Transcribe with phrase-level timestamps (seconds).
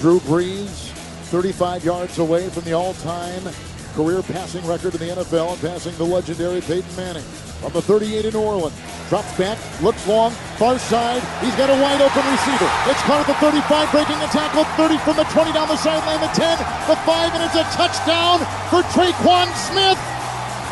[0.00, 0.88] Drew Brees,
[1.28, 3.44] 35 yards away from the all-time
[3.92, 7.22] career passing record in the NFL and passing the legendary Peyton Manning.
[7.60, 8.72] From the 38 in New Orleans,
[9.10, 11.20] drops back, looks long, far side.
[11.44, 12.64] He's got a wide open receiver.
[12.88, 14.64] It's caught at the 35, breaking the tackle.
[14.80, 16.56] 30 from the 20 down the sideline, the 10,
[16.88, 18.40] the 5, and it's a touchdown
[18.72, 20.00] for Tre'Quan Smith.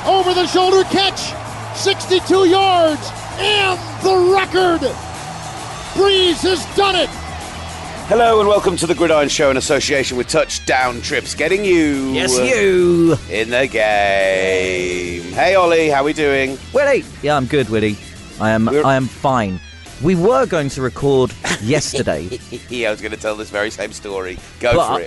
[0.08, 1.36] Over the shoulder catch,
[1.76, 4.80] 62 yards, and the record.
[5.92, 7.27] Brees has done it.
[8.08, 12.12] Hello and welcome to the Gridiron Show in association with Touchdown Trips, getting you.
[12.12, 13.16] Yes, you.
[13.30, 15.22] In the game.
[15.34, 16.58] Hey, Ollie, how are we doing?
[16.72, 17.04] Willie.
[17.22, 17.98] Yeah, I'm good, Willie.
[18.40, 18.64] I am.
[18.64, 19.60] We're- I am fine.
[20.02, 22.30] We were going to record yesterday.
[22.70, 24.38] yeah, I was going to tell this very same story.
[24.58, 25.02] Go But- for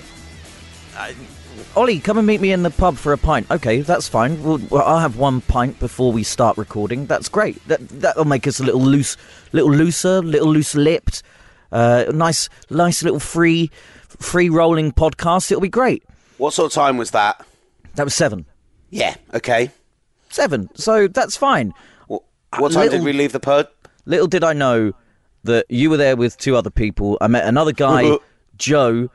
[0.99, 1.16] uh, it.
[1.76, 3.49] Ollie, come and meet me in the pub for a pint.
[3.49, 4.44] Okay, that's fine.
[4.44, 7.08] We'll, well, I'll have one pint before we start recording.
[7.08, 7.66] That's great.
[7.68, 9.18] That that'll make us a little loose,
[9.54, 11.24] little looser, little loose lipped.
[11.72, 13.70] Uh, nice, nice little free,
[14.08, 15.52] free rolling podcast.
[15.52, 16.04] It'll be great.
[16.38, 17.46] What sort of time was that?
[17.96, 18.46] That was seven,
[18.90, 19.70] Yeah, okay.
[20.30, 20.70] seven.
[20.76, 21.74] So that's fine.
[22.08, 22.24] What,
[22.58, 23.70] what time did we leave the pub?
[24.05, 24.94] Little did I know
[25.44, 27.18] that you were there with two other people.
[27.22, 28.18] I met another guy,
[28.58, 29.10] Joe.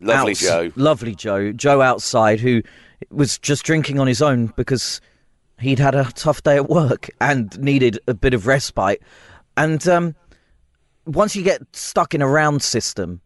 [0.00, 0.70] Lovely outs- Joe.
[0.76, 1.52] Lovely Joe.
[1.52, 2.62] Joe outside who
[3.10, 5.00] was just drinking on his own because
[5.60, 9.02] he'd had a tough day at work and needed a bit of respite.
[9.56, 10.14] And um,
[11.08, 13.20] once you get stuck in a round system,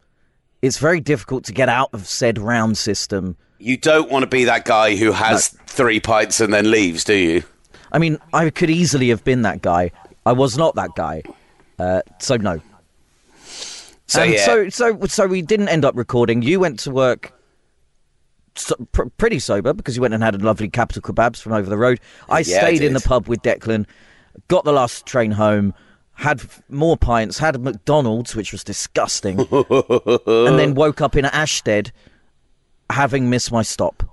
[0.62, 3.36] it's very difficult to get out of said round system.
[3.58, 7.14] You don't want to be that guy who has three pints and then leaves, do
[7.14, 7.42] you?
[7.92, 9.90] I mean, I could easily have been that guy.
[10.24, 11.22] I was not that guy.
[11.78, 12.60] Uh, so no.
[14.06, 14.44] So, yeah.
[14.44, 16.42] so so so we didn't end up recording.
[16.42, 17.32] You went to work
[18.54, 21.68] so, pr- pretty sober because you went and had a lovely capital kebabs from over
[21.68, 22.00] the road.
[22.28, 23.86] I Yeah, I stayed in the pub with Declan,
[24.48, 25.74] got the last train home,
[26.22, 31.90] had more pints, had McDonald's which was disgusting, and then woke up in Ashtead
[32.90, 34.04] having missed my stop.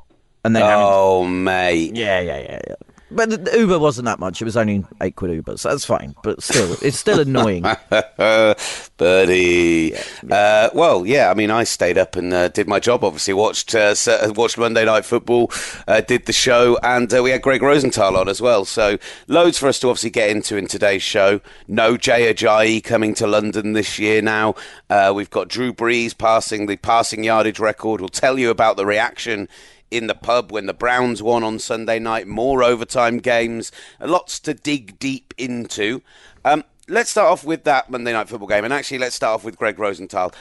[0.44, 1.96] And then having oh, mate.
[1.96, 2.76] yeah, yeah, yeah, yeah.
[3.12, 4.42] But the- Uber wasn't that much.
[4.42, 6.16] It was only eight quid Uber, so that's fine.
[6.24, 7.64] But still, it's still annoying.
[8.98, 9.96] Birdie.
[10.30, 11.32] Uh, well, yeah.
[11.32, 13.04] I mean, I stayed up and uh, did my job.
[13.04, 15.52] Obviously, watched uh, uh, watched Monday Night Football,
[15.88, 18.66] uh, did the show, and uh, we had Gregg Rosenthal on as well.
[18.66, 18.98] So
[19.28, 21.42] loads for us to obviously get into in today's show.
[21.68, 24.22] No Jay Ajayi coming to London this year.
[24.22, 24.56] Now
[24.90, 28.02] uh, we've got Drew Brees passing the passing yardage record.
[28.02, 29.48] We'll tell you about the reaction
[29.92, 32.28] in the pub when the Browns won on Sunday night.
[32.28, 33.72] More overtime games.
[34.00, 36.02] Lots to dig deep into.
[36.46, 38.64] Um, let's start off with that Monday night football game.
[38.64, 40.34] And actually, let's start off with Gregg Rosenthal.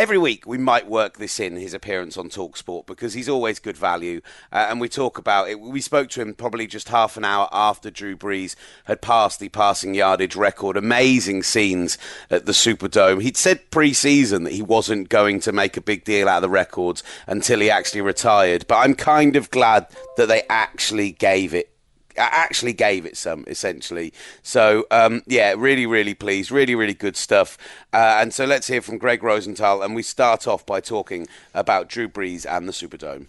[0.00, 3.76] Every week we might work this in his appearance on Talksport because he's always good
[3.76, 5.60] value, uh, and we talk about it.
[5.60, 9.50] We spoke to him probably just half an hour after Drew Brees had passed the
[9.50, 10.78] passing yardage record.
[10.78, 11.98] Amazing scenes
[12.30, 13.20] at the Superdome.
[13.20, 16.48] He'd said pre-season that he wasn't going to make a big deal out of the
[16.48, 19.86] records until he actually retired, but I'm kind of glad
[20.16, 21.70] that they actually gave it
[22.16, 24.12] actually gave it some essentially.
[24.42, 26.50] So um, yeah, really, really pleased.
[26.50, 27.56] Really, really good stuff.
[27.92, 31.88] Uh, and so let's hear from Gregg Rosenthal, and we start off by talking about
[31.88, 33.26] Drew Brees and the Superdome.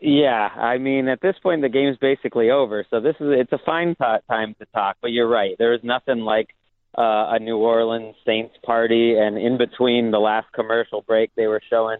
[0.00, 2.84] Yeah, I mean, at this point, the game's basically over.
[2.90, 4.96] So this is it's a fine t- time to talk.
[5.00, 5.56] But you're right.
[5.58, 6.48] There is nothing like
[6.96, 11.62] uh, a New Orleans Saints party, and in between the last commercial break, they were
[11.70, 11.98] showing,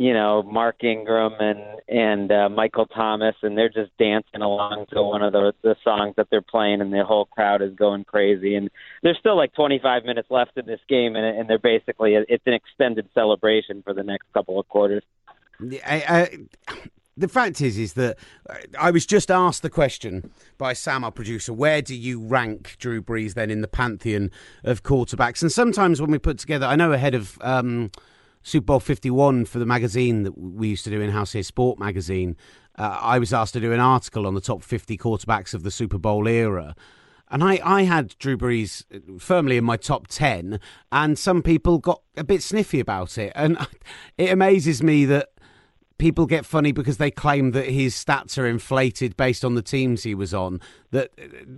[0.00, 5.02] you know, Mark Ingram and and uh, Michael Thomas, and they're just dancing along to
[5.02, 8.54] one of the the songs that they're playing, and the whole crowd is going crazy.
[8.54, 8.70] And
[9.02, 12.54] there's still like 25 minutes left in this game, and, and they're basically it's an
[12.54, 15.02] extended celebration for the next couple of quarters.
[15.84, 16.38] I, I,
[17.14, 18.16] the fact is, is that
[18.48, 22.76] uh, I was just asked the question by Sam, our producer, where do you rank
[22.78, 24.30] Drew Brees then in the pantheon
[24.64, 25.42] of quarterbacks?
[25.42, 27.90] And sometimes when we put together, I know ahead of um,
[28.42, 31.78] Super Bowl 51 for the magazine that we used to do in House Here Sport
[31.78, 32.36] magazine,
[32.76, 35.70] uh, I was asked to do an article on the top 50 quarterbacks of the
[35.70, 36.74] Super Bowl era.
[37.30, 38.84] And I, I had Drew Brees
[39.20, 40.58] firmly in my top 10,
[40.90, 43.32] and some people got a bit sniffy about it.
[43.36, 43.58] And
[44.18, 45.28] it amazes me that
[46.00, 50.02] people get funny because they claim that his stats are inflated based on the teams
[50.02, 50.60] he was on.
[50.90, 51.10] That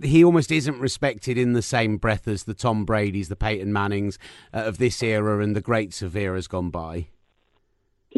[0.03, 4.19] he almost isn't respected in the same breath as the Tom Brady's, the Peyton Mannings
[4.53, 7.07] uh, of this era, and the greats of eras gone by.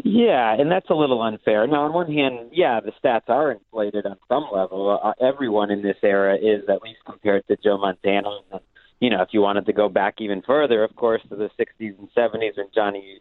[0.04, 1.66] Yeah, and that's a little unfair.
[1.66, 5.00] Now, on one hand, yeah, the stats are inflated on some level.
[5.02, 8.30] Uh, everyone in this era is, at least compared to Joe Montana.
[9.00, 11.98] You know, if you wanted to go back even further, of course, to the 60s
[11.98, 13.20] and 70s when Johnny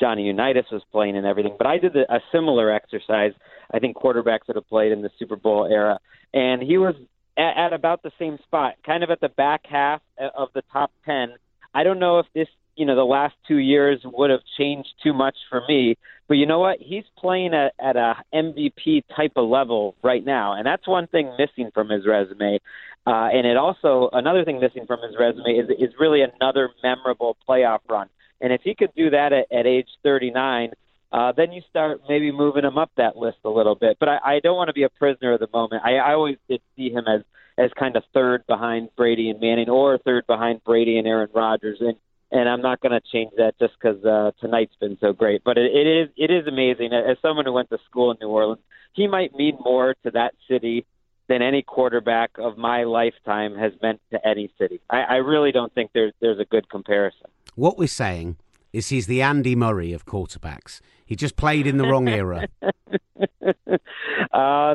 [0.00, 1.54] Johnny Unitas was playing and everything.
[1.56, 3.32] But I did a similar exercise.
[3.72, 5.98] I think quarterbacks that have played in the Super Bowl era,
[6.32, 6.94] and he was
[7.36, 10.00] at, at about the same spot, kind of at the back half
[10.36, 11.34] of the top ten.
[11.74, 15.12] I don't know if this you know the last two years would have changed too
[15.12, 15.96] much for me.
[16.26, 16.78] But you know what?
[16.80, 21.36] He's playing at, at a MVP type of level right now, and that's one thing
[21.38, 22.60] missing from his resume.
[23.06, 27.36] Uh, and it also another thing missing from his resume is is really another memorable
[27.48, 28.08] playoff run.
[28.44, 30.72] And if he could do that at, at age 39,
[31.10, 33.96] uh, then you start maybe moving him up that list a little bit.
[33.98, 35.82] But I, I don't want to be a prisoner of the moment.
[35.82, 37.22] I, I always did see him as
[37.56, 41.78] as kind of third behind Brady and Manning, or third behind Brady and Aaron Rodgers,
[41.80, 41.94] and
[42.30, 45.42] and I'm not going to change that just because uh, tonight's been so great.
[45.42, 46.92] But it, it is it is amazing.
[46.92, 48.60] As someone who went to school in New Orleans,
[48.92, 50.84] he might mean more to that city
[51.28, 54.80] than any quarterback of my lifetime has meant to any city.
[54.90, 57.26] I, I really don't think there's there's a good comparison.
[57.54, 58.36] What we're saying
[58.72, 60.80] is he's the Andy Murray of quarterbacks.
[61.06, 62.48] He just played in the wrong era.
[62.62, 62.70] uh,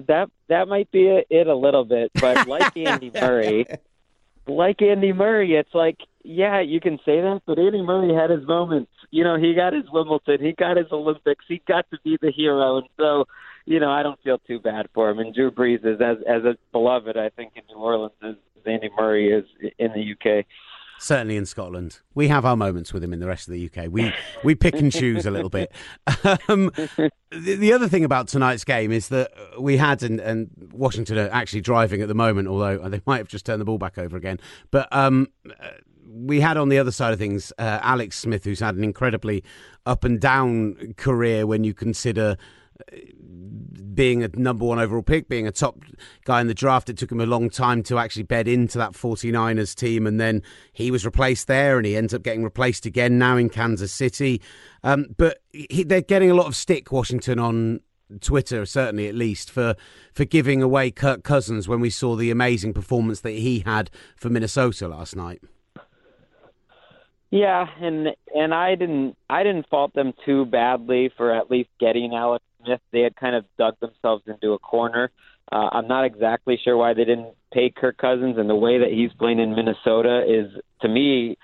[0.08, 3.66] that that might be it a little bit, but like Andy Murray,
[4.48, 8.46] like Andy Murray, it's like yeah, you can say that, but Andy Murray had his
[8.48, 8.92] moments.
[9.12, 12.32] You know, he got his Wimbledon, he got his Olympics, he got to be the
[12.32, 13.26] hero, and so
[13.70, 15.20] you know, I don't feel too bad for him.
[15.20, 18.36] And Drew Brees is as as a beloved, I think, in New Orleans as,
[18.66, 19.46] Andy Murray is
[19.78, 20.46] in the UK.
[21.00, 23.14] Certainly in Scotland, we have our moments with him.
[23.14, 24.12] In the rest of the UK, we
[24.44, 25.72] we pick and choose a little bit.
[26.50, 31.18] Um, the, the, other thing about tonight's game is that we had and, and Washington
[31.18, 33.98] are actually driving at the moment, although they might have just turned the ball back
[33.98, 34.40] over again.
[34.72, 35.28] But um,
[36.06, 39.44] we had on the other side of things uh, Alex Smith, who's had an incredibly
[39.86, 42.36] up and down career when you consider
[43.94, 45.78] being a number one overall pick, being a top
[46.24, 48.94] guy in the draft, it took him a long time to actually bed into that
[48.94, 50.08] 49ers team.
[50.08, 50.42] And then
[50.72, 54.42] he was replaced there and he ends up getting replaced again now in Kansas City.
[54.84, 57.82] Um, but he, they're getting a lot of stick, Washington, on
[58.22, 59.76] Twitter, certainly at least, for,
[60.14, 64.30] for giving away Kirk Cousins when we saw the amazing performance that he had for
[64.30, 65.42] Minnesota last night.
[67.32, 72.14] Yeah, and and I didn't I didn't fault them too badly for at least getting
[72.16, 75.12] Alex Smith, they had kind of dug themselves into a corner.
[75.52, 78.92] Uh, I'm not exactly sure why they didn't pay Kirk Cousins, and the way that
[78.92, 81.38] he's playing in Minnesota is, to me,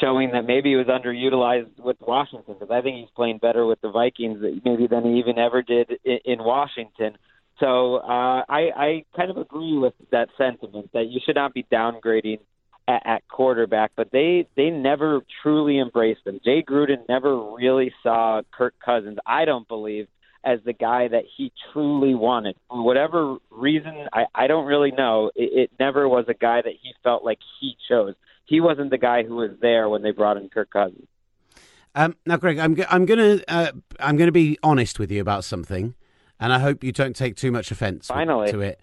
[0.00, 3.80] showing that maybe he was underutilized with Washington because I think he's playing better with
[3.82, 7.18] the Vikings maybe than he even ever did in, in Washington.
[7.60, 11.64] So uh, I, I kind of agree with that sentiment that you should not be
[11.70, 12.40] downgrading
[12.88, 16.40] at, at quarterback, but they they never truly embraced him.
[16.44, 19.18] Jay Gruden never really saw Kirk Cousins.
[19.26, 20.08] I don't believe
[20.44, 22.56] as the guy that he truly wanted.
[22.68, 25.30] For whatever reason, I, I don't really know.
[25.34, 28.14] It, it never was a guy that he felt like he chose.
[28.44, 31.06] He wasn't the guy who was there when they brought in Kirk Cousins.
[31.94, 33.70] Um, now, Gregg, I'm I'm gonna uh,
[34.00, 35.94] I'm gonna be honest with you about something,
[36.40, 38.50] and I hope you don't take too much offence Finally.
[38.52, 38.80] to it.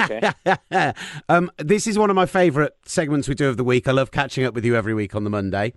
[0.00, 0.32] Okay.
[1.28, 3.88] um, this is one of my favourite segments we do of the week.
[3.88, 5.74] I love catching up with you every week on the Monday.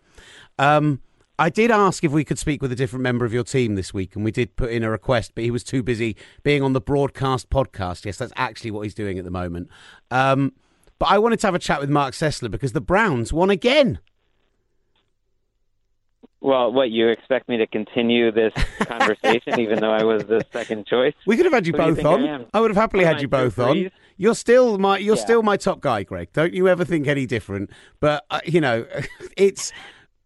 [0.58, 1.02] Um,
[1.38, 3.94] I did ask if we could speak with a different member of your team this
[3.94, 6.74] week, and we did put in a request, but he was too busy being on
[6.74, 8.06] the broadcast podcast.
[8.06, 9.70] Yes, that's actually what he's doing at the moment.
[10.12, 10.54] Um,
[11.00, 14.00] but I wanted to have a chat with Marc Sessler because the Browns won again.
[16.42, 20.88] Well, what you expect me to continue this conversation, even though I was the second
[20.88, 21.14] choice?
[21.28, 22.26] We could have had you Who both you on.
[22.26, 23.92] I, I, would have happily had you both on.
[24.18, 25.22] You're still my you're yeah.
[25.22, 26.34] still my top guy, Gregg.
[26.34, 27.70] Don't you ever think any different?
[28.00, 28.86] But uh, you know,
[29.38, 29.72] it's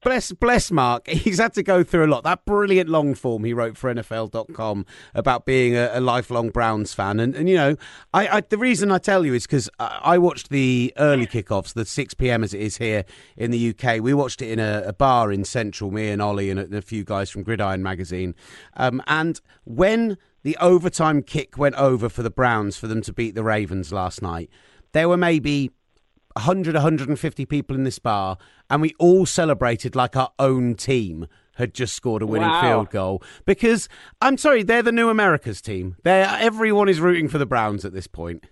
[0.06, 1.08] bless bless Marc.
[1.10, 2.24] He's had to go through a lot.
[2.24, 7.20] That brilliant long form he wrote for NFL.com about being a, a lifelong Browns fan,
[7.20, 7.76] and and you know,
[8.14, 11.74] I, I the reason I tell you is because I, I, watched the early kickoffs,
[11.74, 12.44] the six p.m.
[12.44, 13.04] as it is here
[13.36, 14.02] in the UK.
[14.02, 16.76] We watched it in a, a bar in Central, me and Ollie and a, and
[16.76, 18.36] a few guys from Gridiron magazine,
[18.78, 23.34] um, and when the overtime kick went over for the Browns for them to beat
[23.34, 24.52] the Ravens last night,
[24.94, 25.72] there were maybe
[26.36, 28.38] 100, 150 people in this bar,
[28.70, 32.62] and we all celebrated like our own team had just scored a winning wow.
[32.62, 33.24] field goal.
[33.46, 33.88] Because
[34.22, 35.96] I'm sorry, they're the new America's team.
[36.04, 38.46] They're, everyone is rooting for the Browns at this point.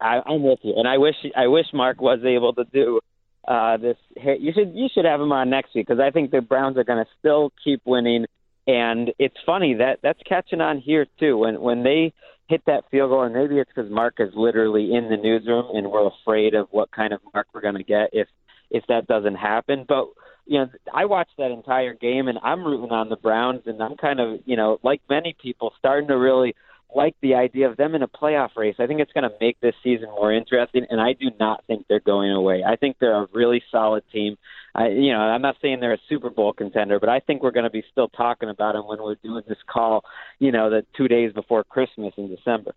[0.00, 3.00] I, I'm with you, and I wish I wish Marc was able to do
[3.46, 3.96] uh, this.
[4.16, 6.84] You should you should have him on next week because I think the Browns are
[6.84, 8.26] going to still keep winning.
[8.66, 11.36] And it's funny that that's catching on here too.
[11.36, 12.14] When when they
[12.50, 15.90] hit that field goal, and maybe it's because Marc is literally in the newsroom, and
[15.90, 18.26] we're afraid of what kind of Mark we're going to get if
[18.70, 19.84] if that doesn't happen.
[19.88, 20.08] But
[20.46, 23.96] you know, I watched that entire game, and I'm rooting on the Browns, and I'm
[23.96, 26.56] kind of you know, like many people, starting to really
[26.94, 28.76] like the idea of them in a playoff race.
[28.78, 31.86] I think it's going to make this season more interesting, and I do not think
[31.88, 32.62] they're going away.
[32.66, 34.36] I think they're a really solid team.
[34.74, 37.50] I, you know, I'm not saying they're a Super Bowl contender, but I think we're
[37.50, 40.04] going to be still talking about them when we're doing this call.
[40.38, 42.74] You know, the two days before Christmas in December.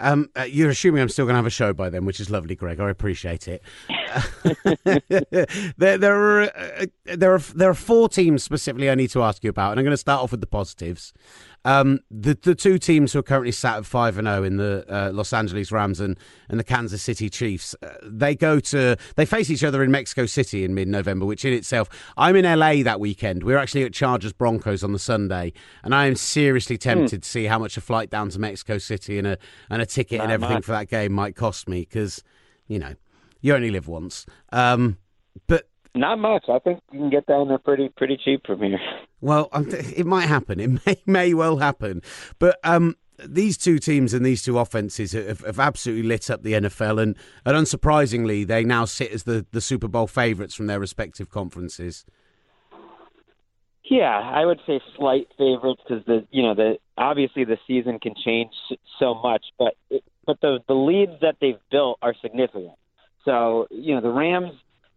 [0.00, 2.30] Um, uh, you're assuming I'm still going to have a show by then, which is
[2.30, 2.80] lovely, Gregg.
[2.80, 3.62] I appreciate it.
[5.76, 9.44] there, there are uh, there are there are four teams specifically I need to ask
[9.44, 11.12] you about, and I'm going to start off with the positives.
[11.64, 14.84] Um, the the two teams who are currently sat at five and zero in the
[14.88, 19.26] uh, Los Angeles Rams and, and the Kansas City Chiefs, uh, they go to they
[19.26, 22.82] face each other in Mexico City in mid November, which in itself I'm in LA
[22.82, 23.44] that weekend.
[23.44, 25.52] We're actually at Chargers Broncos on the Sunday,
[25.84, 26.80] and I am seriously hmm.
[26.80, 27.22] tempted mm.
[27.24, 29.38] to see how much a flight down to Mexico City and a
[29.68, 30.64] and a ticket Not and everything much.
[30.64, 32.22] for that game might cost me because
[32.68, 32.94] you know
[33.42, 34.24] you only live once.
[34.50, 34.98] Um,
[35.46, 36.44] but not much.
[36.48, 38.80] I think you can get down there pretty pretty cheap from here.
[39.20, 40.60] Well, it might happen.
[40.60, 42.02] It may may well happen.
[42.38, 46.54] But um, these two teams and these two offenses have, have, absolutely lit up the
[46.54, 50.80] NFL, and, and unsurprisingly, they now sit as the, the Super Bowl favourites from their
[50.80, 52.04] respective conferences.
[53.84, 58.14] Yeah, I would say slight favorites because the you know the obviously the season can
[58.14, 58.52] change
[59.00, 62.74] so much, but it, but the the leads that they've built are significant.
[63.24, 64.52] So you know the Rams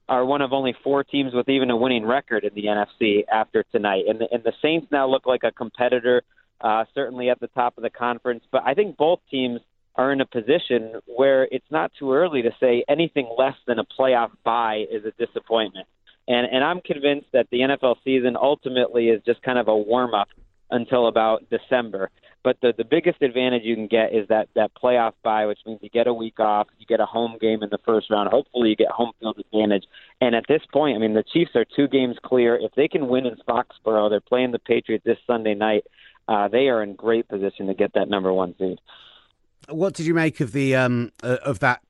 [0.09, 3.63] are one of only four teams with even a winning record in the NFC after
[3.71, 6.23] tonight, and the, and the Saints now look like a competitor,
[6.61, 8.43] uh, certainly at the top of the conference.
[8.51, 9.59] But I think both teams
[9.95, 13.85] are in a position where it's not too early to say anything less than a
[13.85, 15.87] playoff bye is a disappointment.
[16.27, 20.13] And and I'm convinced that the NFL season ultimately is just kind of a warm
[20.13, 20.29] up
[20.71, 22.09] until about December.
[22.43, 25.79] But the the biggest advantage you can get is that that playoff bye, which means
[25.81, 28.29] you get a week off, you get a home game in the first round.
[28.29, 29.85] Hopefully, you get home field advantage.
[30.19, 32.55] And at this point, I mean, the Chiefs are two games clear.
[32.55, 35.85] If they can win in Foxborough, they're playing the Patriots this Sunday night.
[36.27, 38.79] Uh, they are in great position to get that number one seed.
[39.69, 41.81] What did you make of the um, uh, of that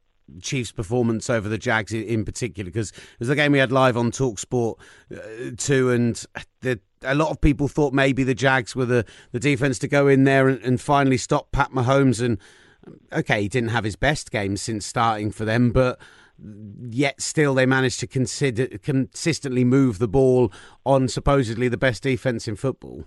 [0.42, 3.98] Chiefs' performance over the Jags in particular because it was a game we had live
[3.98, 4.80] on Talksport
[5.16, 6.24] uh, too, and
[6.62, 10.08] the, a lot of people thought maybe the Jags were the, the defense to go
[10.08, 12.24] in there and, and finally stop Pat Mahomes.
[12.24, 12.38] And
[13.12, 16.00] okay, he didn't have his best game since starting for them, but
[16.90, 20.52] yet still they managed to consider consistently move the ball
[20.86, 23.06] on supposedly the best defense in football.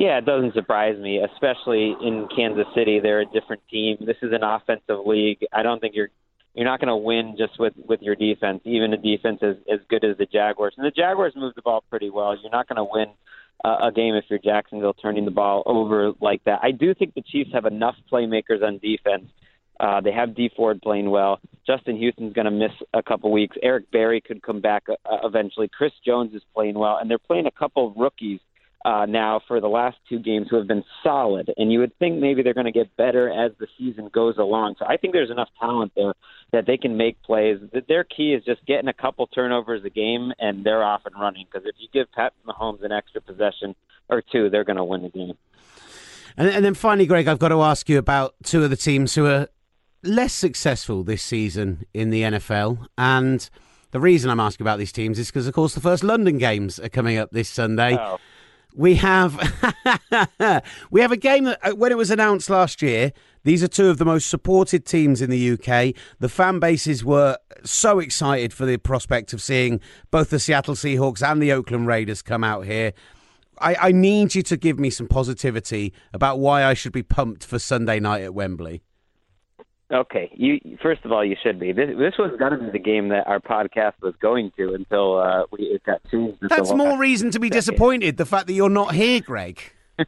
[0.00, 3.00] Yeah, it doesn't surprise me, especially in Kansas City.
[3.00, 3.96] They're a different team.
[3.98, 5.44] This is an offensive league.
[5.52, 6.10] I don't think you're
[6.54, 9.80] you're not going to win just with with your defense, even a defense as as
[9.88, 10.74] good as the Jaguars.
[10.76, 12.36] And the Jaguars move the ball pretty well.
[12.40, 13.08] You're not going to win
[13.64, 16.60] uh, a game if you're Jacksonville turning the ball over like that.
[16.62, 19.28] I do think the Chiefs have enough playmakers on defense.
[19.80, 21.40] Uh, they have Dee Ford playing well.
[21.66, 23.56] Justin Houston's going to miss a couple weeks.
[23.64, 25.68] Eric Berry could come back uh, eventually.
[25.68, 28.38] Chris Jones is playing well, and they're playing a couple of rookies
[28.84, 31.52] uh, now for the last two games who have been solid.
[31.56, 34.76] And you would think maybe they're going to get better as the season goes along.
[34.78, 36.14] So I think there's enough talent there
[36.52, 37.58] that they can make plays.
[37.88, 41.46] Their key is just getting a couple turnovers a game, and they're off and running.
[41.50, 43.74] Because if you give Pat Mahomes an extra possession
[44.08, 45.34] or two, they're going to win the game.
[46.36, 49.16] And, and then finally, Gregg, I've got to ask you about two of the teams
[49.16, 49.48] who are
[50.04, 52.86] less successful this season in the NFL.
[52.96, 53.50] And
[53.90, 56.78] the reason I'm asking about these teams is because, of course, the first London games
[56.78, 57.96] are coming up this Sunday.
[57.98, 58.20] Oh
[58.74, 59.34] we have
[60.90, 63.12] we have a game that uh, when it was announced last year
[63.44, 67.36] these are two of the most supported teams in the UK the fan bases were
[67.64, 72.22] so excited for the prospect of seeing both the Seattle Seahawks and the Oakland Raiders
[72.22, 72.92] come out here.
[73.60, 77.44] I, I need you to give me some positivity about why I should be pumped
[77.44, 78.82] for Sunday night at Wembley
[79.90, 81.72] Okay, you first of all, you should be.
[81.72, 85.18] This, this was going to be the game that our podcast was going to until
[85.18, 86.38] uh, we, it got changed.
[86.42, 88.18] That's more reason to be disappointed.
[88.18, 89.60] The fact that you're not here, Gregg.
[89.98, 90.04] uh,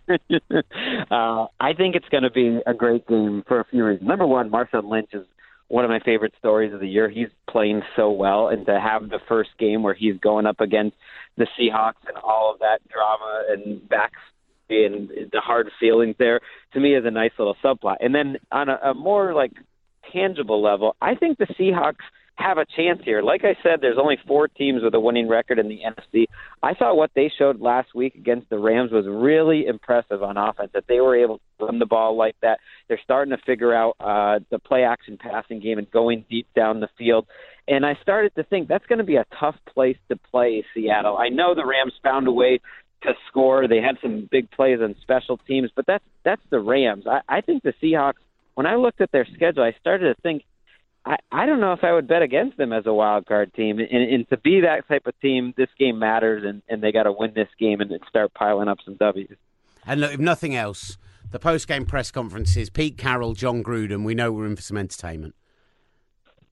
[1.10, 4.06] I think it's going to be a great game for a few reasons.
[4.06, 5.26] Number one, Marshawn Lynch is
[5.68, 7.08] one of my favorite stories of the year.
[7.08, 10.96] He's playing so well, and to have the first game where he's going up against
[11.38, 14.20] the Seahawks and all of that drama and backs
[14.68, 16.40] and the hard feelings there
[16.72, 17.96] to me is a nice little subplot.
[18.00, 19.52] And then on a, a more like
[20.12, 22.04] tangible level, I think the Seahawks
[22.40, 23.22] have a chance here.
[23.22, 26.24] Like I said, there's only four teams with a winning record in the NFC.
[26.62, 30.70] I thought what they showed last week against the Rams was really impressive on offense.
[30.72, 32.60] That they were able to run the ball like that.
[32.88, 36.80] They're starting to figure out uh, the play action passing game and going deep down
[36.80, 37.26] the field.
[37.68, 41.16] And I started to think that's going to be a tough place to play Seattle.
[41.16, 42.60] I know the Rams found a way
[43.02, 43.68] to score.
[43.68, 47.04] They had some big plays on special teams, but that's that's the Rams.
[47.06, 48.14] I, I think the Seahawks
[48.54, 50.44] when I looked at their schedule, I started to think,
[51.04, 53.78] I, I don't know if I would bet against them as a wild card team.
[53.78, 57.04] And, and to be that type of team, this game matters, and, and they got
[57.04, 59.36] to win this game and start piling up some W's.
[59.86, 60.98] And look, if nothing else,
[61.30, 64.76] the post game press conferences, Pete Carroll, Jon Gruden, we know we're in for some
[64.76, 65.34] entertainment.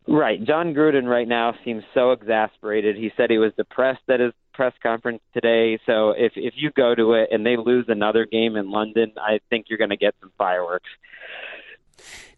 [0.06, 0.42] Right.
[0.42, 2.96] Jon Gruden right now seems so exasperated.
[2.96, 5.78] He said he was depressed at his press conference today.
[5.84, 9.40] So if if you go to it and they lose another game in London, I
[9.50, 10.88] think you're going to get some fireworks.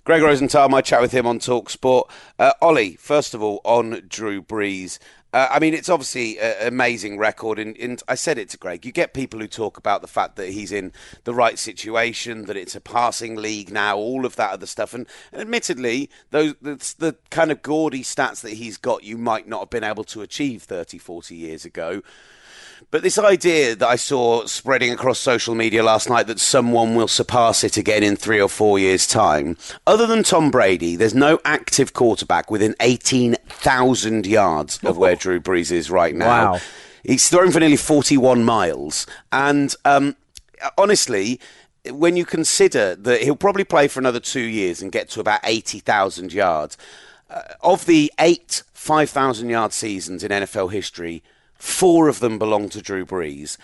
[0.04, 2.10] Gregg Rosenthal, my chat with him on Talk Sport.
[2.38, 4.98] Uh, Ollie, first of all, on Drew Brees.
[5.32, 8.84] Uh, I mean, it's obviously an amazing record, and, and, I said it to Gregg.
[8.84, 12.56] You get people who talk about the fact that he's in the right situation, that
[12.56, 14.92] it's a passing league now, all of that other stuff.
[14.92, 19.46] And, and admittedly, those the, the kind of gaudy stats that he's got, you might
[19.46, 22.02] not have been able to achieve 30, 40 years ago.
[22.90, 27.08] But this idea that I saw spreading across social media last night that someone will
[27.08, 29.56] surpass it again in three or four years' time,
[29.86, 35.70] other than Tom Brady, there's no active quarterback within 18,000 yards of where Drew Brees
[35.70, 36.52] is right now.
[36.52, 36.60] Wow.
[37.04, 39.06] He's throwing for nearly 41 miles.
[39.32, 40.16] And um,
[40.76, 41.40] honestly,
[41.88, 45.40] when you consider that he'll probably play for another two years and get to about
[45.44, 46.76] 80,000 yards,
[47.30, 51.22] uh, of the eight 5,000 yard seasons in NFL history,
[51.60, 53.56] four of them belong to Drew Brees.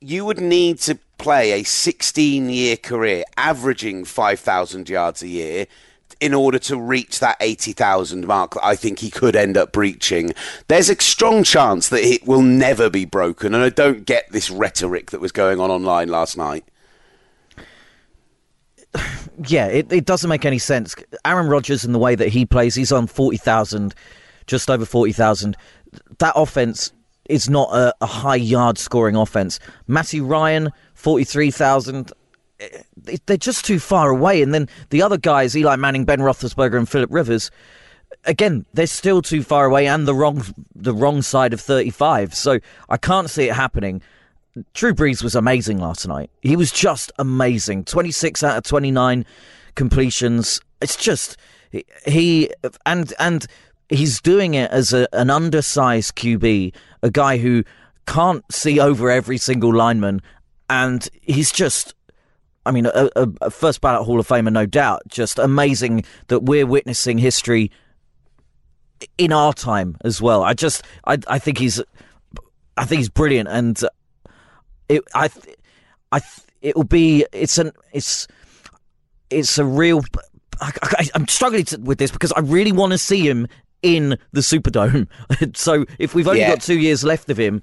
[0.00, 5.66] You would need to play a 16 year career, averaging 5,000 yards a year,
[6.20, 10.32] in order to reach that 80,000 mark that I think he could end up breaching.
[10.68, 14.50] There's a strong chance that it will never be broken, and I don't get this
[14.50, 16.64] rhetoric that was going on online last night.
[19.48, 20.94] Yeah, it, it doesn't make any sense.
[21.24, 23.94] Aaron Rodgers, and the way that he plays, he's on 40,000,
[24.46, 25.56] just over 40,000.
[26.18, 26.92] That offense
[27.32, 29.58] is not a, a high yard scoring offense.
[29.86, 32.12] Matthew Ryan, 43,000.
[32.60, 34.42] Eh, they're just too far away.
[34.42, 37.50] And then the other guys, Eli Manning, Ben Roethlisberger, and Philip Rivers,
[38.24, 42.34] again, they're still too far away and the wrong the wrong side of 35.
[42.34, 44.02] So I can't see it happening.
[44.74, 46.30] Drew Brees was amazing last night.
[46.42, 47.84] He was just amazing.
[47.84, 49.24] 26 out of 29
[49.74, 50.60] completions.
[50.82, 51.38] It's just
[52.06, 52.50] he
[52.84, 53.46] and and
[53.88, 57.64] he's doing it as a, an undersized QB, a guy who
[58.06, 60.22] can't see over every single lineman,
[60.68, 61.94] and he's just.
[62.64, 65.02] I mean, a, a, first ballot Hall of Famer, no doubt.
[65.08, 67.72] Just amazing that we're witnessing history
[69.18, 70.44] in our time as well.
[70.44, 71.82] I just, I, I think he's,
[72.76, 73.80] I think he's brilliant, and
[74.88, 75.28] it, I,
[76.12, 76.20] I,
[76.60, 78.28] it will be, it's an, it's,
[79.32, 80.02] it's a real.
[80.60, 83.48] I, am struggling to, with this because I really want to see him
[83.82, 85.08] in the Superdome.
[85.56, 86.50] so if we've only yeah.
[86.50, 87.62] got two years left of him,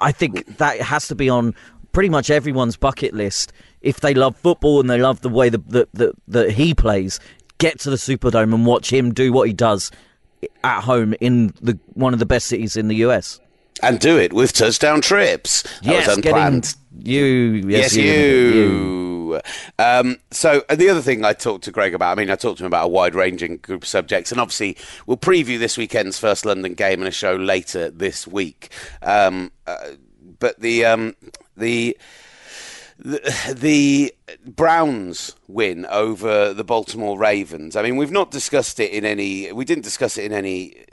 [0.00, 1.54] I think that has to be on
[1.92, 3.52] pretty much everyone's bucket list.
[3.80, 7.20] If they love football and they love the way that that, that, that he plays,
[7.58, 9.90] get to the Superdome and watch him do what he does
[10.62, 13.40] at home in the one of the best cities in the US.
[13.82, 15.62] And do it with touchdown trips.
[15.62, 16.74] That yes, was unplanned.
[16.98, 18.52] You, yes, yes you.
[18.52, 19.40] you.
[19.78, 22.58] Um, so uh, the other thing I talked to Gregg about, I mean, I talked
[22.58, 24.76] to him about a wide-ranging group of subjects, and obviously
[25.06, 28.70] we'll preview this weekend's first London game in a show later this week.
[29.02, 29.90] Um, uh,
[30.38, 31.16] but the um,
[31.56, 31.96] the
[32.98, 34.14] the, the
[34.46, 37.74] Browns win over the Baltimore Ravens.
[37.76, 39.50] I mean, we've not discussed it in any.
[39.52, 40.84] We didn't discuss it in any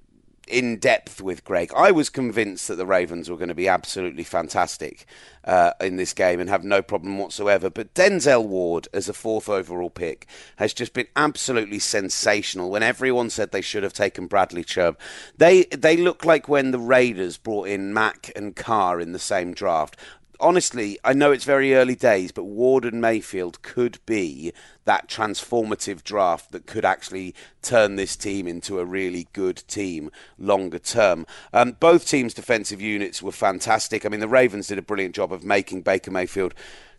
[0.52, 1.72] in depth with Gregg.
[1.76, 5.06] I was convinced that the Ravens were going to be absolutely fantastic
[5.44, 7.70] uh, in this game and have no problem whatsoever.
[7.70, 12.70] But Denzel Ward, as a fourth overall pick, has just been absolutely sensational.
[12.70, 14.98] When everyone said they should have taken Bradley Chubb,
[15.38, 19.54] they they look like when the Raiders brought in Mack and Carr in the same
[19.54, 19.98] draft
[20.42, 24.52] honestly, I know it's very early days, but Ward and Mayfield could be
[24.86, 30.80] that transformative draft that could actually turn this team into a really good team longer
[30.80, 31.26] term.
[31.54, 34.06] Um, both teams' defensive units were fantastic.
[34.06, 36.54] I mean, the Ravens did a brilliant job of making Baker Mayfield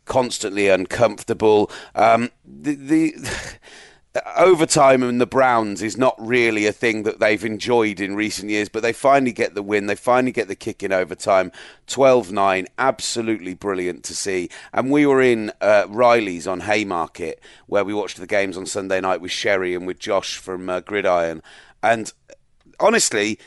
[0.05, 1.71] constantly uncomfortable.
[1.95, 3.15] Um, the, the
[4.37, 8.69] overtime and the Browns is not really a thing that they've enjoyed in recent years,
[8.69, 9.87] but they finally get the win.
[9.87, 11.51] They finally get the kick in overtime.
[11.87, 14.51] 12 9, absolutely brilliant to see.
[14.73, 19.01] And we were in uh, Riley's on Haymarket, where we watched the games on Sunday
[19.01, 21.43] night with Sherry and with Josh from uh, Gridiron.
[21.83, 22.13] And
[22.79, 23.39] honestly,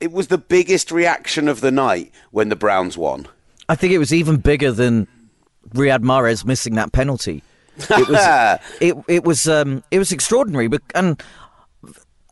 [0.00, 3.28] it was the biggest reaction of the night when the Browns won.
[3.68, 5.06] I think it was even bigger than
[5.70, 7.42] Riyad Mahrez missing that penalty.
[7.76, 11.22] It was it it was um, it was extraordinary, but and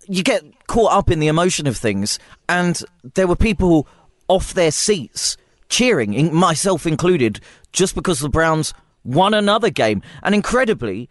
[0.09, 2.83] you get caught up in the emotion of things, and
[3.15, 3.87] there were people
[4.29, 5.37] off their seats
[5.69, 7.41] cheering, myself included,
[7.73, 8.75] just because the Browns
[9.05, 11.09] won another game, and incredibly,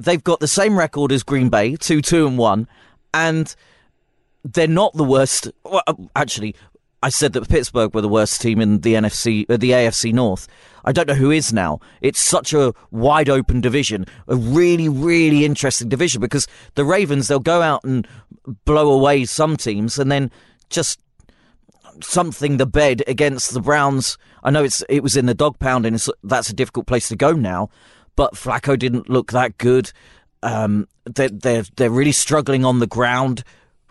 [0.00, 2.66] they've got the same record as Green Bay, two two and one,
[3.12, 3.54] and
[4.44, 5.50] they're not the worst.
[5.64, 5.82] Well,
[6.16, 6.54] actually,
[7.02, 10.48] I said that Pittsburgh were the worst team in the NFC, uh, the AFC North.
[10.84, 11.80] I don't know who is now.
[12.00, 17.38] It's such a wide open division, a really, really interesting division because the Ravens they'll
[17.38, 18.06] go out and
[18.64, 20.30] blow away some teams and then
[20.70, 21.00] just
[22.00, 24.18] something the bed against the Browns.
[24.42, 27.16] I know it's it was in the dog pound and that's a difficult place to
[27.16, 27.70] go now,
[28.16, 29.92] but Flacco didn't look that good.
[30.42, 33.44] Um, they're, they're they're really struggling on the ground.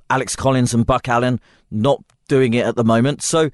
[0.10, 1.39] Alex Collins and Buck Allen
[1.70, 3.21] not doing it at the moment.
[3.23, 3.51] So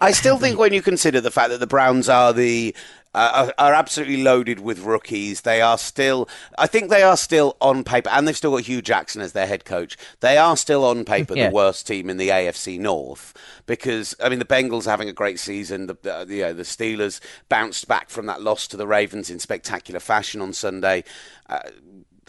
[0.00, 2.74] I still think when you consider the fact that the Browns are the
[3.14, 6.28] uh, are, are absolutely loaded with rookies, they are still.
[6.58, 9.46] I think they are still on paper, and they've still got Hue Jackson as their
[9.46, 9.96] head coach.
[10.20, 11.48] They are still on paper Yeah.
[11.48, 13.32] the worst team in the AFC North
[13.66, 15.86] because I mean the Bengals are having a great season.
[15.86, 17.18] The the, you know, the Steelers
[17.48, 21.02] bounced back from that loss to the Ravens in spectacular fashion on Sunday.
[21.48, 21.60] Uh,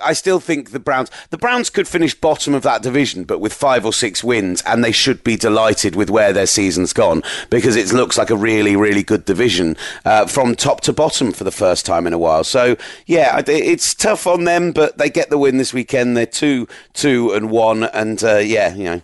[0.02, 3.54] I still think the Browns the Browns could finish bottom of that division, but with
[3.54, 7.76] five or six wins, and they should be delighted with where their season's gone because
[7.76, 11.52] it looks like a really, really good division uh, from top to bottom for the
[11.52, 12.44] first time in a while.
[12.44, 16.16] So yeah, it's tough on them, but they get the win this weekend.
[16.16, 19.02] They're two, two, and one, and uh, yeah, you know.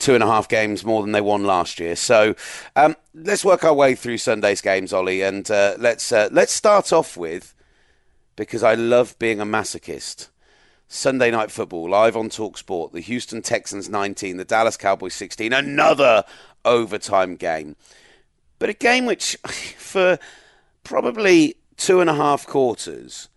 [0.00, 1.94] Two and a half games more than they won last year.
[1.94, 2.34] So
[2.74, 6.92] um, let's work our way through Sunday's games, Ollie, and uh, let's uh, let's start
[6.92, 7.54] off with
[8.40, 10.30] because I love being a masochist.
[10.88, 12.92] Sunday night football live on Talksport.
[12.92, 15.52] The Houston Texans 19, the Dallas Cowboys 16.
[15.52, 16.24] Another
[16.64, 17.76] overtime game,
[18.58, 19.36] but a game which,
[19.76, 20.18] for
[20.84, 23.28] probably two and a half quarters,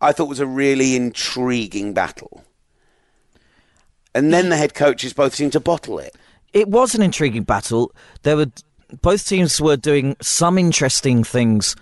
[0.00, 2.44] I thought was a really intriguing battle.
[4.14, 6.14] And then the head coaches both seemed to bottle it.
[6.52, 7.92] it was an intriguing battle.
[8.22, 8.52] There were
[9.00, 11.74] both teams were doing some interesting things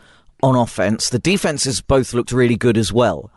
[0.42, 1.10] on offense.
[1.10, 3.30] The defenses both looked really good as well.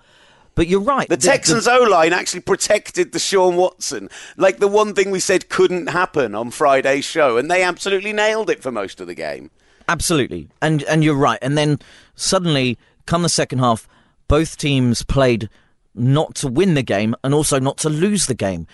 [0.55, 1.09] But you're right.
[1.09, 5.87] The Texans O line actually protected Deshaun Watson, like the one thing we said couldn't
[5.87, 9.49] happen on Friday's show, and they absolutely nailed it for most of the game.
[9.87, 11.39] Absolutely, and and you're right.
[11.41, 11.79] And then
[12.15, 13.87] suddenly, come the second half,
[14.27, 15.49] both teams played
[15.95, 18.67] not to win the game and also not to lose the game.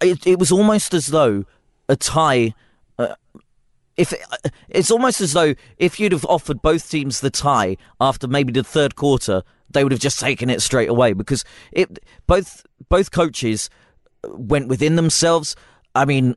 [0.00, 1.44] It, it was almost as though
[1.88, 2.54] a tie.
[2.98, 3.14] Uh,
[3.96, 4.14] if
[4.68, 8.64] it's almost as though if you'd have offered both teams the tie after maybe the
[8.64, 13.68] third quarter, they would have just taken it straight away because it both both coaches
[14.26, 15.56] went within themselves.
[15.94, 16.36] I mean,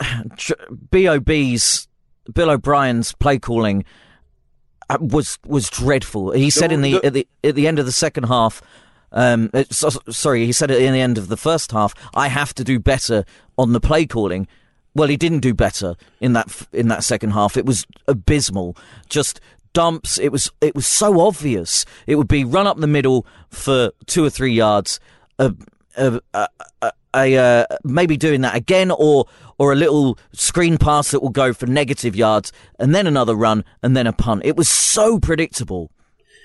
[0.90, 1.88] Bob's
[2.32, 3.84] Bill O'Brien's play calling
[4.88, 6.32] uh, was was dreadful.
[6.32, 8.62] He said in the, at the at the end of the second half.
[9.16, 11.94] Um, uh, sorry, he said it in the end of the first half.
[12.16, 13.24] I have to do better
[13.56, 14.48] on the play calling.
[14.94, 17.56] Well, he didn't do better in that in that second half.
[17.56, 18.76] It was abysmal.
[19.08, 19.40] Just
[19.72, 20.18] dumps.
[20.18, 21.84] It was it was so obvious.
[22.06, 25.00] It would be run up the middle for two or three yards.
[25.38, 25.52] A,
[25.96, 26.20] a,
[27.14, 29.26] a uh, maybe doing that again, or
[29.58, 33.64] or a little screen pass that will go for negative yards, and then another run,
[33.82, 34.42] and then a punt.
[34.44, 35.90] It was so predictable.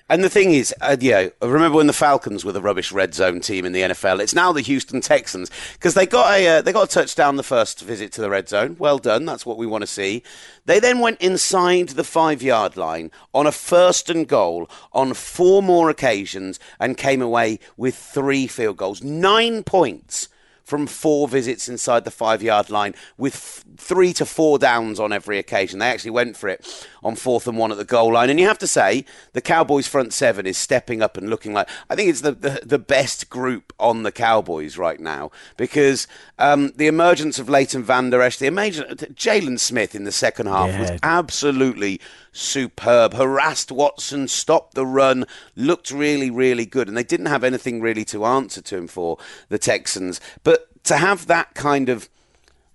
[0.09, 3.41] And the thing is, uh, yeah, remember when the Falcons were the rubbish red zone
[3.41, 4.19] team in the NFL?
[4.19, 7.43] It's now the Houston Texans because they got a uh, they got a touchdown the
[7.43, 8.75] first visit to the red zone.
[8.79, 10.23] Well done, that's what we want to see.
[10.65, 15.61] They then went inside the five yard line on a first and goal on four
[15.61, 20.27] more occasions and came away with three field goals, nine points
[20.69, 25.11] from four visits inside the five yard line with f- three to four downs on
[25.11, 25.79] every occasion.
[25.79, 28.29] They actually went for it on fourth and one at the goal line.
[28.29, 29.03] And you have to say,
[29.33, 32.61] the Cowboys' front seven is stepping up and looking like I think it's the, the,
[32.63, 38.21] the best group on the Cowboys right now because um, the emergence of Leighton Vander
[38.21, 41.99] Esch, the emergence Jaylon Smith in the second half was absolutely
[42.31, 43.13] superb.
[43.13, 46.87] Harassed Watson, stopped the run, looked really, really good.
[46.87, 49.17] And they didn't have anything really to answer to him for,
[49.49, 50.19] the Texans.
[50.43, 52.09] But to have that kind of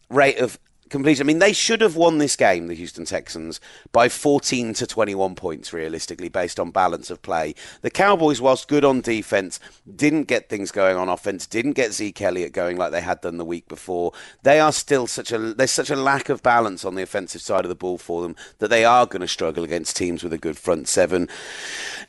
[0.09, 0.59] rate of
[0.95, 3.61] I mean, they should have won this game, the Houston Texans,
[3.93, 7.55] by 14 to 21 points, realistically, based on balance of play.
[7.83, 9.59] The Cowboys, whilst good on defense,
[9.95, 13.39] didn't get things going on offense, didn't get Zeke Elliott going like they had done
[13.39, 14.13] the week before.
[14.43, 17.65] They are still such a there's such a lack of balance on the offensive side
[17.65, 20.39] of the ball for them that they are going to struggle against teams with a
[20.39, 21.29] good front seven,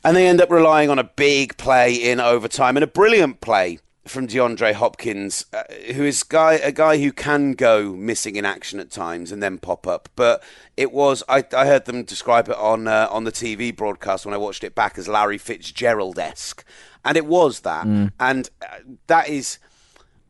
[0.04, 3.78] and they end up relying on a big play in overtime and a brilliant play
[4.06, 5.64] from DeAndre Hopkins, uh,
[5.94, 9.58] who is guy a guy who can go missing in action at times and then
[9.58, 10.08] pop up.
[10.16, 10.42] But
[10.76, 14.34] it was I, I heard them describe it on uh, on the TV broadcast when
[14.34, 16.64] I watched it back as Larry Fitzgerald esque,
[17.04, 17.86] and it was that.
[18.18, 19.58] And uh, that is,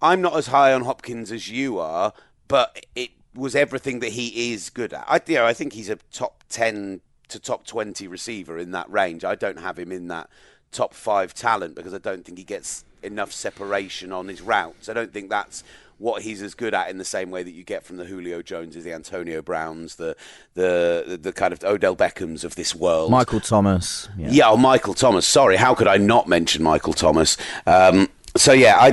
[0.01, 2.13] I'm not as high on Hopkins as you are,
[2.49, 5.05] but it was everything that he is good at.
[5.07, 8.91] I, you know, I think he's a top ten to top twenty receiver in that
[8.91, 9.25] range.
[9.25, 10.31] I don't have him in that
[10.73, 14.89] top five talent because I don't think he gets enough separation on his routes.
[14.89, 15.65] I don't think that's
[15.99, 18.43] what he's as good at in the same way that you get from the Julio
[18.43, 20.17] Joneses, the Antonio Browns, the
[20.55, 23.11] the the, kind of Odell Beckhams of this world.
[23.11, 24.09] Michael Thomas.
[24.19, 24.29] Yeah.
[24.31, 25.27] Yeah, oh, Michael Thomas.
[25.27, 27.37] Sorry, how could I not mention Michael Thomas?
[27.67, 28.91] Um, so yeah, I,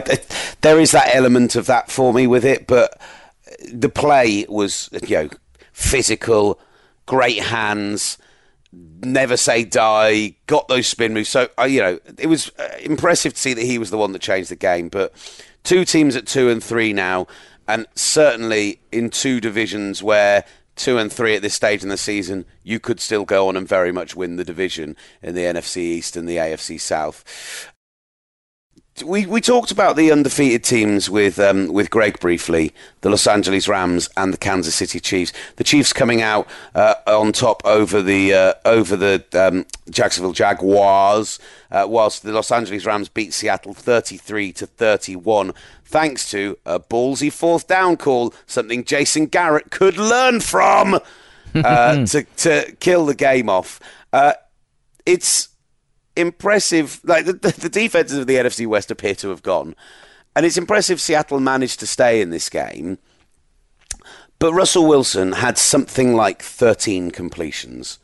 [0.61, 2.99] there is that element of that for me with it, but
[3.71, 5.29] the play was you know
[5.73, 6.59] physical,
[7.05, 8.17] great hands,
[8.73, 11.29] never say die, got those spin moves.
[11.29, 14.11] So, uh, you know, it was uh, impressive to see that he was the one
[14.13, 14.89] that changed the game.
[14.89, 15.13] But
[15.63, 17.27] two teams at two and three now,
[17.67, 22.45] and certainly in two divisions where two and three at this stage in the season,
[22.63, 26.15] you could still go on and very much win the division in the NFC East
[26.17, 27.71] and the AFC South.
[29.01, 33.67] We we talked about the undefeated teams with um, with Gregg briefly, the Los Angeles
[33.67, 35.33] Rams and the Kansas City Chiefs.
[35.55, 41.39] The Chiefs coming out uh, on top over the uh, over the um, Jacksonville Jaguars,
[41.71, 45.53] uh, whilst the Los Angeles Rams beat Seattle thirty three to thirty one,
[45.83, 50.99] thanks to a ballsy fourth down call, something Jason Garrett could learn from
[51.55, 53.79] uh, to to kill the game off.
[54.13, 54.33] Uh,
[55.03, 55.49] it's
[56.15, 57.01] impressive.
[57.03, 59.75] Like the, the, defenses of the NFC West appear to have gone,
[60.35, 62.97] and it's impressive Seattle managed to stay in this game.
[64.39, 67.99] But Russell Wilson had something like 13 completions.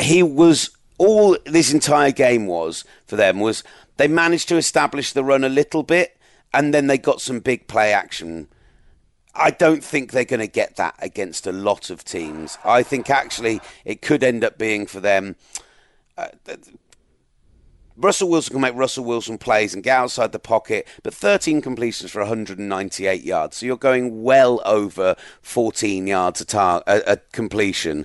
[0.00, 3.64] He was all this entire game was for them was
[3.96, 6.16] they managed to establish the run a little bit,
[6.52, 8.48] and then they got some big play action.
[9.34, 12.56] I don't think they're going to get that against a lot of teams.
[12.64, 15.36] I think actually it could end up being for them.
[16.16, 16.28] Uh,
[17.96, 22.10] Russell Wilson can make Russell Wilson plays and get outside the pocket, but 13 completions
[22.10, 23.56] for 198 yards.
[23.56, 28.04] So you're going well over 14 yards a, tar- a, a completion.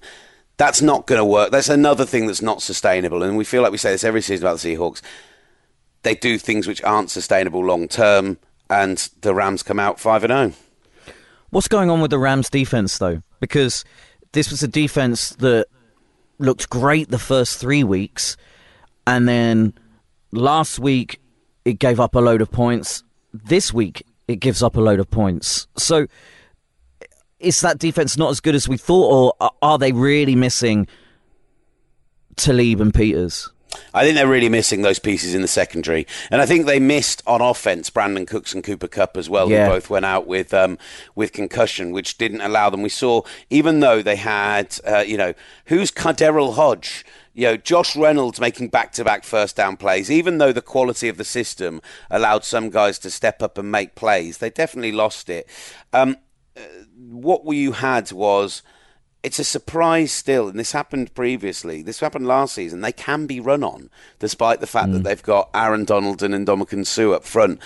[0.57, 1.51] That's not going to work.
[1.51, 3.23] That's another thing that's not sustainable.
[3.23, 5.01] And we feel like we say this every season about the Seahawks.
[6.03, 8.37] They do things which aren't sustainable long term,
[8.69, 10.53] and the Rams come out 5 0.
[11.49, 13.23] What's going on with the Rams defense, though?
[13.39, 13.83] Because
[14.33, 15.65] this was a defense that
[16.37, 18.37] looked great the first three weeks
[19.09, 19.73] and then
[20.31, 21.19] last week
[21.65, 23.03] it gave up a load of points.
[23.33, 25.67] This week it gives up a load of points.
[25.77, 26.05] So
[27.39, 30.87] is that defense not as good as we thought, or are they really missing
[32.35, 33.49] Talib and Peters?
[33.93, 37.23] I think they're really missing those pieces in the secondary, and I think they missed
[37.25, 39.65] on offense Brandin Cooks and Cooper Kupp as well, yeah.
[39.65, 40.77] who both went out with um,
[41.15, 42.81] with concussion, which didn't allow them.
[42.81, 45.33] We saw, even though they had, uh, you know,
[45.65, 47.05] who's KhaDarel Hodge?
[47.33, 51.07] You know, Josh Reynolds making back to back first down plays, even though the quality
[51.07, 55.29] of the system allowed some guys to step up and make plays, they definitely lost
[55.29, 55.47] it.
[55.93, 56.17] Um,
[56.57, 56.61] uh,
[56.95, 58.61] what you had was
[59.21, 61.81] it's a surprise still, and this happened previously.
[61.81, 62.81] This happened last season.
[62.81, 64.93] They can be run on, despite the fact mm.
[64.93, 67.59] that they've got Aaron Donald and Ndamukong Suh up front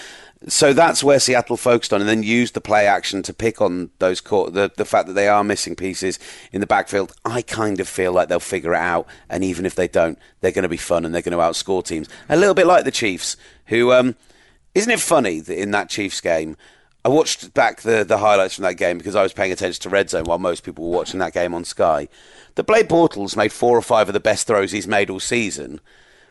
[0.48, 3.90] so that's where Seattle focused on, and then used the play action to pick on
[4.00, 6.20] those court, the the fact that they are missing pieces
[6.52, 7.14] in the backfield.
[7.24, 10.52] I kind of feel like they'll figure it out, and even if they don't, they're
[10.52, 12.10] going to be fun and they're going to outscore teams.
[12.30, 14.16] A little bit like the Chiefs, who um,
[14.76, 16.58] isn't it funny that in that Chiefs game.
[17.06, 19.90] I watched back the, the highlights from that game because I was paying attention to
[19.90, 22.08] Red Zone while most people were watching that game on Sky.
[22.56, 25.82] The Blake Bortles made four or five of the best throws he's made all season,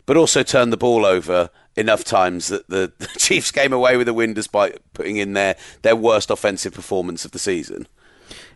[0.06, 4.08] but also turned the ball over enough times that the, the Chiefs came away with
[4.08, 7.86] a win despite putting in their, their worst offensive performance of the season.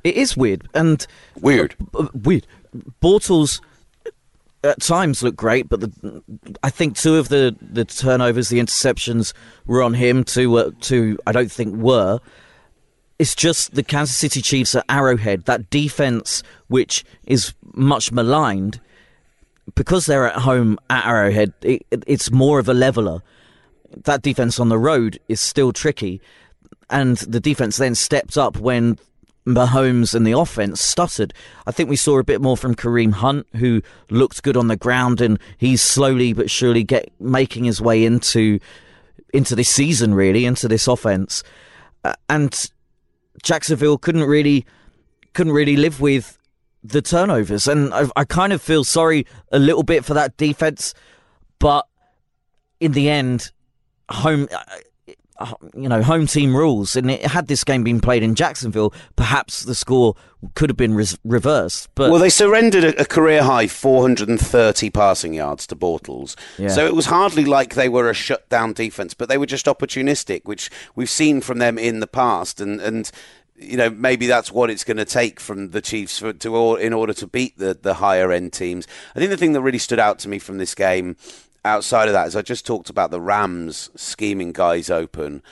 [0.04, 1.06] It is weird and
[1.40, 1.74] weird.
[1.94, 2.46] Uh, weird.
[3.02, 3.60] Bortles
[4.62, 6.22] at times look great, but the,
[6.62, 9.32] I think two of the, the turnovers, the interceptions,
[9.66, 10.24] were on him.
[10.24, 12.20] Two, uh, two I don't think were.
[13.18, 18.80] It's just the Kansas City Chiefs at Arrowhead, that defense which is much maligned
[19.74, 23.22] because they're at home at Arrowhead, it, it's more of a leveler.
[24.04, 26.20] That defense on the road is still tricky,
[26.90, 28.98] and the defense then stepped up when
[29.46, 31.32] Mahomes and the offense stuttered.
[31.66, 34.76] I think we saw a bit more from Kareem Hunt, who looked good on the
[34.76, 38.58] ground, and he's slowly but surely get making his way into
[39.32, 41.42] into this season, really, into this offense.
[42.04, 42.70] Uh, and
[43.42, 44.66] Jacksonville couldn't really
[45.32, 46.35] couldn't really live with
[46.88, 50.94] the turnovers, and I, I kind of feel sorry a little bit for that defense,
[51.58, 51.86] but
[52.80, 53.50] in the end,
[54.08, 54.76] home uh,
[55.38, 56.96] uh, you know, home team rules.
[56.96, 60.14] And it, had this game been played in Jacksonville, perhaps the score
[60.54, 61.90] could have been res- reversed.
[61.94, 66.36] But well, they surrendered a, a, career high 430 passing yards to Bortles.
[66.56, 66.68] Yeah.
[66.68, 69.66] So it was hardly like they were a shut down defense, but they were just
[69.66, 72.58] opportunistic, which we've seen from them in the past.
[72.58, 73.10] And and
[73.58, 76.92] you know, maybe that's what it's going to take from the Chiefs for, to in
[76.92, 78.86] order to beat the the higher end teams.
[79.14, 81.16] I think the thing that really stood out to me from this game,
[81.64, 85.42] outside of that, is I just talked about the Rams scheming guys open.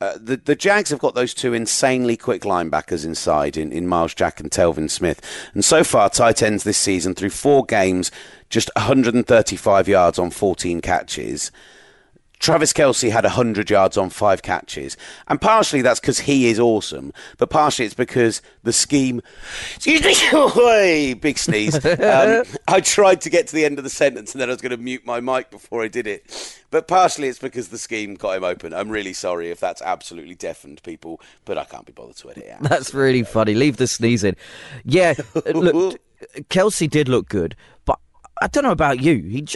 [0.00, 4.14] Uh, the the Jags have got those two insanely quick linebackers inside in, in Myles
[4.14, 5.20] Jack and Telvin Smith,
[5.54, 8.12] and so far tight ends this season through four games,
[8.48, 11.50] just 135 yards on 14 catches
[12.38, 14.96] Travis Kelce had 100 yards on five catches.
[15.26, 19.20] And partially that's because he is awesome, but partially it's because the scheme.
[19.74, 21.78] Excuse me, big sneeze.
[22.08, 24.60] Um, I tried to get to the end of the sentence and then I was
[24.60, 26.58] going to mute my mic before I did it.
[26.70, 28.72] But partially it's because the scheme got him open.
[28.72, 32.44] I'm really sorry if that's absolutely deafened people, but I can't be bothered to edit
[32.44, 32.62] it out.
[32.68, 33.54] That's really funny.
[33.54, 34.36] Leave the sneeze in.
[34.84, 35.14] Yeah,
[35.46, 36.00] look,
[36.50, 37.98] Kelce did look good, but
[38.40, 39.22] I don't know about you.
[39.22, 39.46] He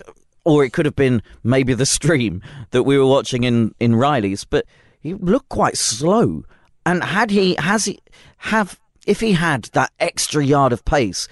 [0.44, 4.44] or it could have been maybe the stream that we were watching in in Riley's,
[4.44, 4.64] but
[5.00, 6.44] he looked quite slow.
[6.84, 8.00] And had he has he
[8.38, 11.28] have if he had that extra yard of pace,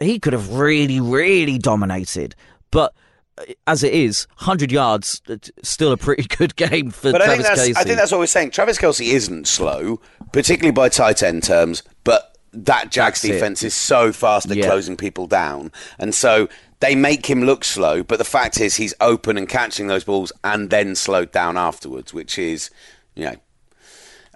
[0.00, 2.34] he could have really really dominated.
[2.70, 2.94] But
[3.38, 5.20] uh, as it is, hundred yards,
[5.62, 7.76] still a pretty good game for but Travis I think, Casey.
[7.76, 8.50] I think that's what we're saying.
[8.52, 10.00] Travis Kelce isn't slow,
[10.32, 14.66] particularly by tight end terms, but that Jags That's defense is so fast at Yeah.
[14.66, 16.48] closing people down, and so
[16.80, 18.02] they make him look slow.
[18.02, 22.12] But the fact is, he's open and catching those balls, and then slowed down afterwards,
[22.14, 22.70] which is,
[23.14, 23.36] you know.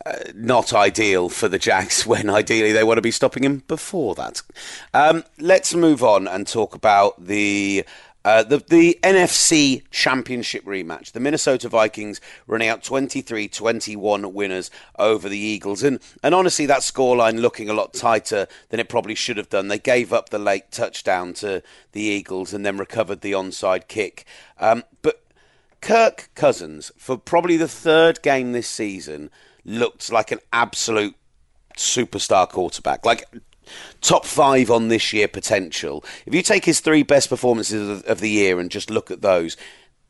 [0.05, 4.17] Uh, not ideal for the Jags when ideally they want to be stopping him before
[4.17, 4.43] that.
[4.93, 7.85] Um, let's move on and talk about the
[8.25, 11.13] uh, the, the NFC Championship rematch.
[11.13, 15.83] The Minnesota Vikings running out 23 21 winners over the Eagles.
[15.83, 19.69] And, and honestly, that scoreline looking a lot tighter than it probably should have done.
[19.69, 24.25] They gave up the late touchdown to the Eagles and then recovered the onside kick.
[24.59, 25.23] Um, but
[25.81, 29.31] Kirk Cousins, for probably the third game this season,
[29.65, 31.17] looked like an absolute
[31.77, 33.05] superstar quarterback.
[33.05, 33.25] Like
[34.01, 36.05] top five on this year potential.
[36.27, 39.57] If you take his three best performances of, the year and just look at those,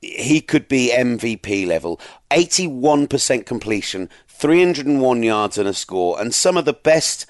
[0.01, 2.01] he could be MVP level.
[2.31, 7.27] 81% completion, 301 yards and a score, and some of the best.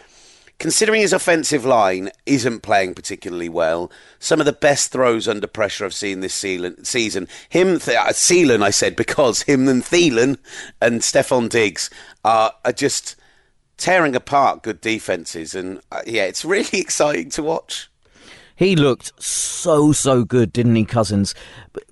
[0.58, 5.84] Considering his offensive line isn't playing particularly well, some of the best throws under pressure
[5.84, 7.28] I've seen this season.
[7.48, 10.38] Him, th- uh, Thielen, I said, because him and Thielen
[10.80, 11.90] and Stefon Diggs
[12.24, 13.16] are, are just
[13.82, 15.54] tearing apart good defenses.
[15.54, 17.90] And uh, yeah, it's really exciting to watch.
[18.54, 21.34] He looked so so good, didn't he, Cousins?
[21.72, 21.84] But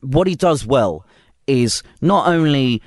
[0.00, 1.04] what he does well
[1.46, 2.80] is not only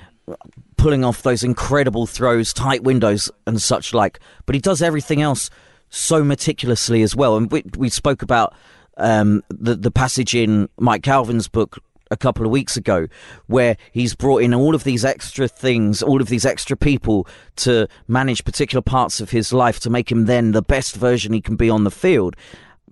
[0.77, 5.49] pulling off those incredible throws, tight windows, and such like, but he does everything else
[5.89, 7.35] so meticulously as well.
[7.35, 8.53] And we, we spoke about
[8.97, 11.79] um, the the passage in Mike Calvin's book
[12.11, 13.07] a couple of weeks ago
[13.47, 17.87] where he's brought in all of these extra things, all of these extra people to
[18.07, 21.55] manage particular parts of his life to make him then the best version he can
[21.55, 22.35] be on the field.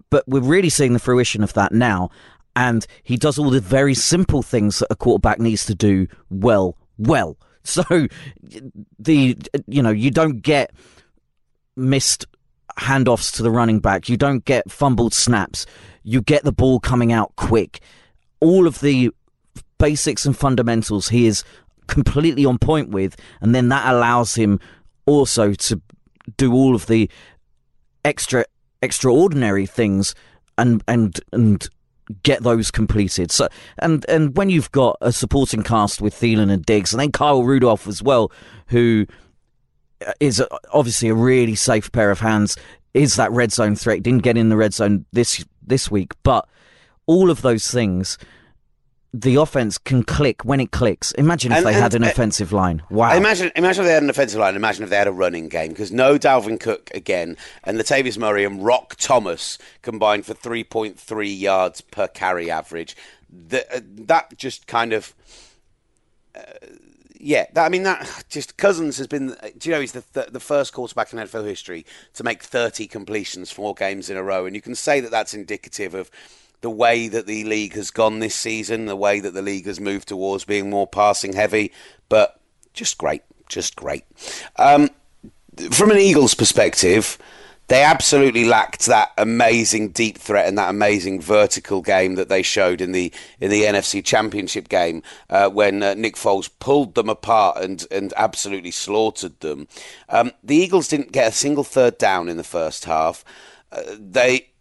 [0.09, 2.09] But we're really seeing the fruition of that now.
[2.55, 6.77] And he does all the very simple things that a quarterback needs to do well,
[6.97, 7.37] well.
[7.65, 8.09] So
[8.99, 10.73] the you know, you don't get
[11.77, 12.25] missed
[12.77, 14.09] handoffs to the running back.
[14.09, 15.65] You don't get fumbled snaps.
[16.03, 17.79] You get the ball coming out quick.
[18.43, 19.11] All of the
[19.77, 21.43] basics and fundamentals he is
[21.87, 24.59] completely on point with, and then that allows him
[25.05, 25.81] also to
[26.37, 27.09] do all of the
[28.05, 28.45] extra
[28.81, 30.13] extraordinary things
[30.57, 31.69] and and and
[32.23, 33.31] get those completed.
[33.31, 33.47] So
[33.79, 37.43] and and when you've got a supporting cast with Thielen and Diggs, and then Kyle
[37.43, 38.31] Rudolph as well,
[38.67, 39.05] who
[40.19, 42.57] is obviously a really safe pair of hands.
[42.93, 44.03] Is that red zone threat?
[44.03, 46.47] Didn't get in the red zone this this week, but
[47.05, 48.17] all of those things,
[49.13, 51.11] the offense can click when it clicks.
[51.13, 52.81] Imagine if And- they had an uh, offensive line.
[52.89, 53.15] Wow!
[53.15, 54.55] Imagine, imagine if they had an offensive line.
[54.55, 58.43] Imagine if they had a running game because no Dalvin Cook again, and Latavius Murray
[58.43, 62.95] and Roc Thomas combined for three point three yards per carry average.
[63.29, 65.13] The, uh, that just kind of.
[66.35, 66.41] Uh,
[67.19, 69.35] yeah, that, I mean that just Cousins has been.
[69.57, 71.85] Do you know he's the th- the first quarterback in NFL history
[72.15, 75.35] to make thirty completions four games in a row, and you can say that that's
[75.35, 76.09] indicative of
[76.63, 79.81] the way that the league has gone this season, the way that the league has
[79.81, 81.73] moved towards being more passing heavy.
[82.07, 82.39] But
[82.73, 84.05] just great, just great.
[84.55, 84.89] Um,
[85.71, 87.17] from an Eagles perspective,
[87.67, 92.79] they absolutely lacked that amazing deep threat and that amazing vertical game that they showed
[92.79, 97.61] in the in the NFC Championship game uh, when uh, Nick Foles pulled them apart
[97.61, 99.67] and and absolutely slaughtered them.
[100.07, 103.25] Um, the Eagles didn't get a single third down in the first half.
[103.69, 104.52] Uh, they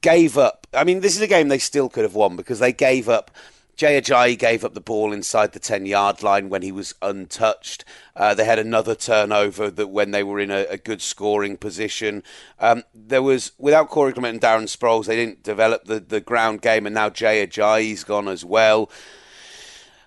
[0.00, 0.66] gave up.
[0.74, 3.30] I mean, this is a game they still could have won because they gave up.
[3.74, 7.84] Jay Ajayi gave up the ball inside the 10 yard line when he was untouched.
[8.14, 12.22] Uh, they had another turnover that when they were in a, a good scoring position.
[12.58, 16.60] Um, there was, without Corey Clement and Darren Sproles, they didn't develop the, the ground
[16.60, 18.90] game, and now Jay Ajayi's gone as well.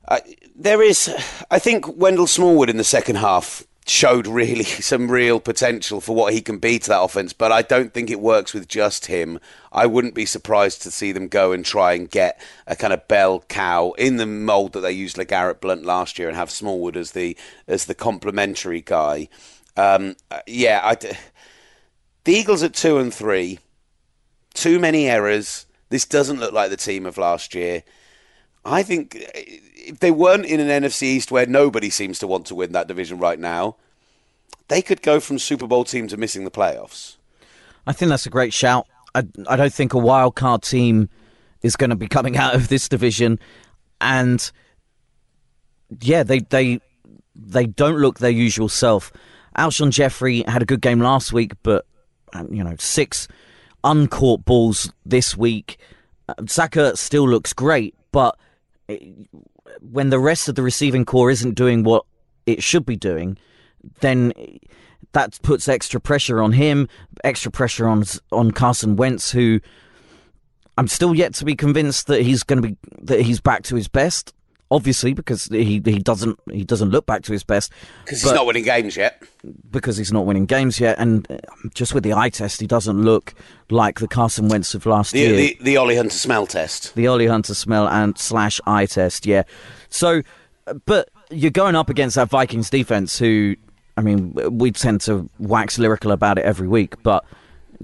[0.08, 0.20] Uh,
[0.56, 1.10] there is,
[1.50, 6.34] I think Wendell Smallwood in the second half showed really some real potential for what
[6.34, 9.40] he can be to that offense, but I don't think it works with just him.
[9.72, 13.08] I wouldn't be surprised to see them go and try and get a kind of
[13.08, 16.98] bell cow in the mold that they used LeGarrette Blunt last year and have Smallwood
[16.98, 19.30] as the as the complementary guy.
[19.78, 23.60] Um, uh, yeah, I, the Eagles at two and three,
[24.54, 25.66] too many errors.
[25.90, 27.84] This doesn't look like the team of last year.
[28.64, 29.16] I think
[29.88, 32.88] if they weren't in an NFC East where nobody seems to want to win that
[32.88, 33.76] division right now,
[34.68, 37.18] they could go from Super Bowl team to missing the playoffs.
[37.88, 38.88] I think that's a great shout.
[39.14, 41.10] I, I don't think a wild card team
[41.62, 43.40] is going to be coming out of this division,
[44.02, 44.52] and
[46.02, 46.80] yeah, they they
[47.36, 49.12] they don't look their usual self.
[49.58, 51.86] Alshon Jeffery had a good game last week, but
[52.34, 53.28] um, you know six
[53.84, 55.78] uncaught balls this week.
[56.28, 58.38] Uh, Zach Ertz still looks great, but
[59.82, 62.06] when the rest of the receiving core isn't doing what
[62.46, 63.38] it should be doing,
[64.02, 64.34] then
[65.14, 66.88] that puts extra pressure on him,
[67.24, 69.60] extra pressure on on Carson Wentz, who
[70.78, 73.76] I'm still yet to be convinced that he's going to be that he's back to
[73.76, 74.34] his best.
[74.72, 77.72] Obviously, because he he doesn't he doesn't look back to his best
[78.04, 79.22] because he's not winning games yet.
[79.70, 81.38] Because he's not winning games yet, and uh,
[81.76, 83.36] just with the eye test, he doesn't look
[83.70, 85.36] like the Carson Wentz of last the, year.
[85.36, 86.96] The the Olly Hunter smell test.
[86.96, 89.44] The Olly Hunter smell and slash eye test, yeah.
[89.90, 90.24] So,
[90.88, 93.56] but you're going up against that Vikings defense, who
[93.98, 97.24] I mean, we tend to wax lyrical about it every week, but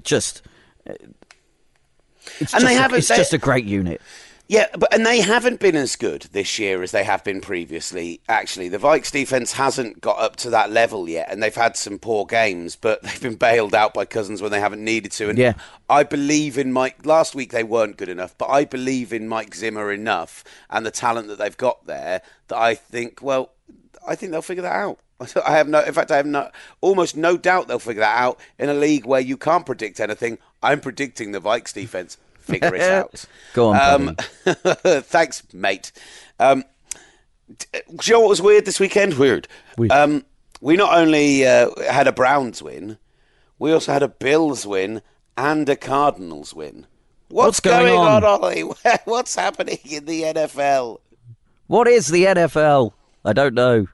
[0.02, 0.42] just.
[0.84, 2.98] It's and just they haven't.
[2.98, 4.00] It's they- just a great unit.
[4.48, 8.20] Yeah, but and they haven't been as good this year as they have been previously.
[8.28, 11.98] Actually, the Vikes defense hasn't got up to that level yet, and they've had some
[11.98, 15.30] poor games, but they've been bailed out by Cousins when they haven't needed to.
[15.30, 15.54] And Yeah.
[15.88, 17.06] I believe in Mike.
[17.06, 20.90] Last week they weren't good enough, but I believe in Mike Zimmer enough and the
[20.90, 23.22] talent that they've got there that I think.
[23.22, 23.52] Well,
[24.06, 24.98] I think they'll figure that out.
[25.46, 25.80] I have no.
[25.80, 29.06] In fact, I have no, almost no doubt they'll figure that out in a league
[29.06, 30.38] where you can't predict anything.
[30.62, 33.24] I'm predicting the Vikes defense figure it out.
[33.54, 34.16] Go on, Um,
[35.02, 35.92] thanks, mate.
[36.38, 36.64] Um,
[37.48, 37.66] do
[38.04, 39.14] you know what was weird this weekend?
[39.14, 39.48] Weird.
[39.90, 40.24] Um,
[40.60, 42.98] we not only uh, had a Browns win,
[43.58, 45.02] we also had a Bills win
[45.36, 46.86] and a Cardinals win.
[47.28, 48.24] What's, What's going on?
[48.24, 48.60] Olly?
[49.04, 50.98] What's happening in the NFL?
[51.66, 52.92] What is the NFL?
[53.24, 53.86] I don't know.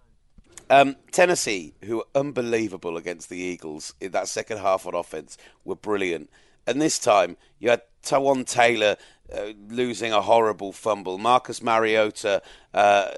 [0.70, 5.76] Um, Tennessee, who were unbelievable against the Eagles in that second half on offense, were
[5.76, 6.30] brilliant.
[6.66, 8.96] And this time, you had Taywan Taylor
[9.32, 12.42] uh, losing a horrible fumble, Marcus Mariota,
[12.74, 13.10] uh,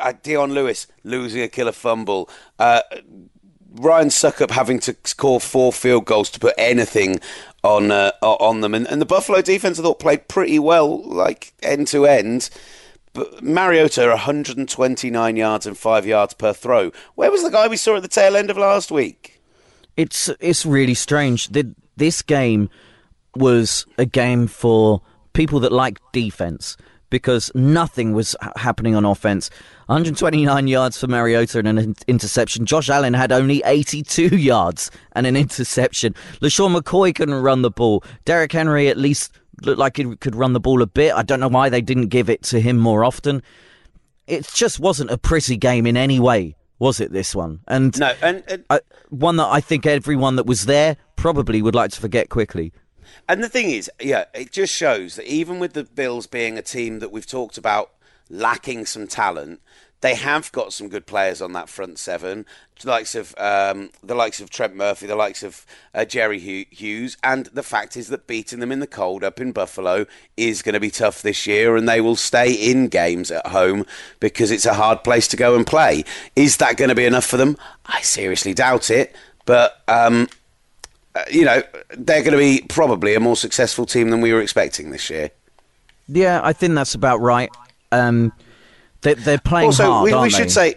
[0.00, 2.82] uh, Dion Lewis losing a killer fumble, uh,
[3.72, 7.20] Ryan Succop having to score four field goals to put anything
[7.62, 11.52] on uh, on them, and, and the Buffalo defense I thought played pretty well, like
[11.62, 12.50] end to end.
[13.12, 16.92] But Mariota 129 yards and five yards per throw.
[17.14, 19.40] Where was the guy we saw at the tail end of last week?
[19.96, 21.48] It's it's really strange.
[21.48, 22.68] The, this game
[23.38, 26.76] was a game for people that like defense
[27.10, 29.50] because nothing was happening on offense.
[29.86, 32.66] 129 yards for Mariota and an interception.
[32.66, 36.14] Josh Allen had only 82 yards and an interception.
[36.40, 38.02] LeSean McCoy couldn't run the ball.
[38.24, 39.32] Derrick Henry at least
[39.62, 41.14] looked like he could run the ball a bit.
[41.14, 43.42] I don't know why they didn't give it to him more often.
[44.26, 47.12] It just wasn't a pretty game in any way, was it?
[47.12, 50.96] This one and No, and, and I, one that I think everyone that was there
[51.14, 52.72] probably would like to forget quickly.
[53.28, 56.62] And the thing is, yeah, it just shows that even with the Bills being a
[56.62, 57.90] team that we've talked about
[58.28, 59.60] lacking some talent,
[60.02, 62.44] they have got some good players on that front seven.
[62.80, 65.64] The likes of um, the likes of Trent Murphy, the likes of
[65.94, 69.52] uh, Jerry Hughes, and the fact is that beating them in the cold up in
[69.52, 70.06] Buffalo
[70.36, 73.86] is going to be tough this year, and they will stay in games at home
[74.20, 76.04] because it's a hard place to go and play.
[76.36, 77.56] Is that going to be enough for them?
[77.86, 79.16] I seriously doubt it.
[79.46, 80.28] But um,
[81.30, 84.90] you know, they're going to be probably a more successful team than we were expecting
[84.90, 85.30] this year.
[86.08, 87.50] Yeah, I think that's about right.
[87.92, 88.32] Um,
[89.02, 90.44] they, they're playing also, hard, we, aren't we they?
[90.44, 90.74] should say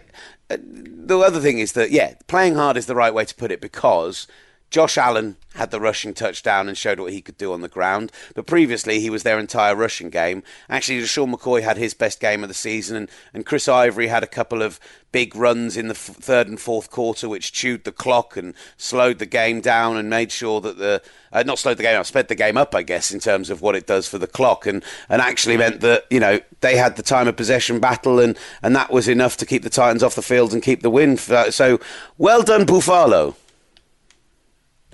[0.49, 3.51] uh, the other thing is that yeah, playing hard is the right way to put
[3.51, 4.27] it because
[4.69, 8.11] Josh Allen had the rushing touchdown and showed what he could do on the ground.
[8.35, 10.43] But previously, he was their entire rushing game.
[10.69, 14.23] Actually, Sean McCoy had his best game of the season, and, and Chris Ivory had
[14.23, 14.79] a couple of
[15.11, 19.17] big runs in the f- third and fourth quarter, which chewed the clock and slowed
[19.17, 21.01] the game down and made sure that the
[21.31, 23.61] uh, not slowed the game up, sped the game up, I guess, in terms of
[23.61, 26.95] what it does for the clock, and and actually meant that you know they had
[26.95, 30.15] the time of possession battle, and and that was enough to keep the Titans off
[30.15, 31.17] the field and keep the win.
[31.17, 31.79] For, so
[32.19, 33.35] well done, Buffalo.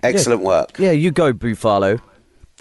[0.05, 0.77] Excellent work.
[0.79, 1.99] Yeah, you go, Buffalo.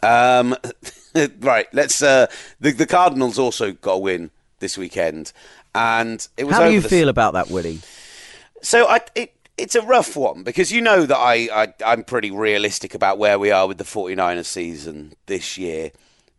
[0.03, 0.57] Um,
[1.40, 2.03] right, let's.
[2.03, 2.26] Uh,
[2.61, 5.32] the the Cardinals also got a win this weekend,
[5.74, 6.57] and it was.
[6.57, 7.80] How do you the- feel about that, Willie?
[8.62, 12.30] So I, it, it's a rough one because you know that I, I I'm pretty
[12.30, 15.92] realistic about where we are with the 49ers season this year,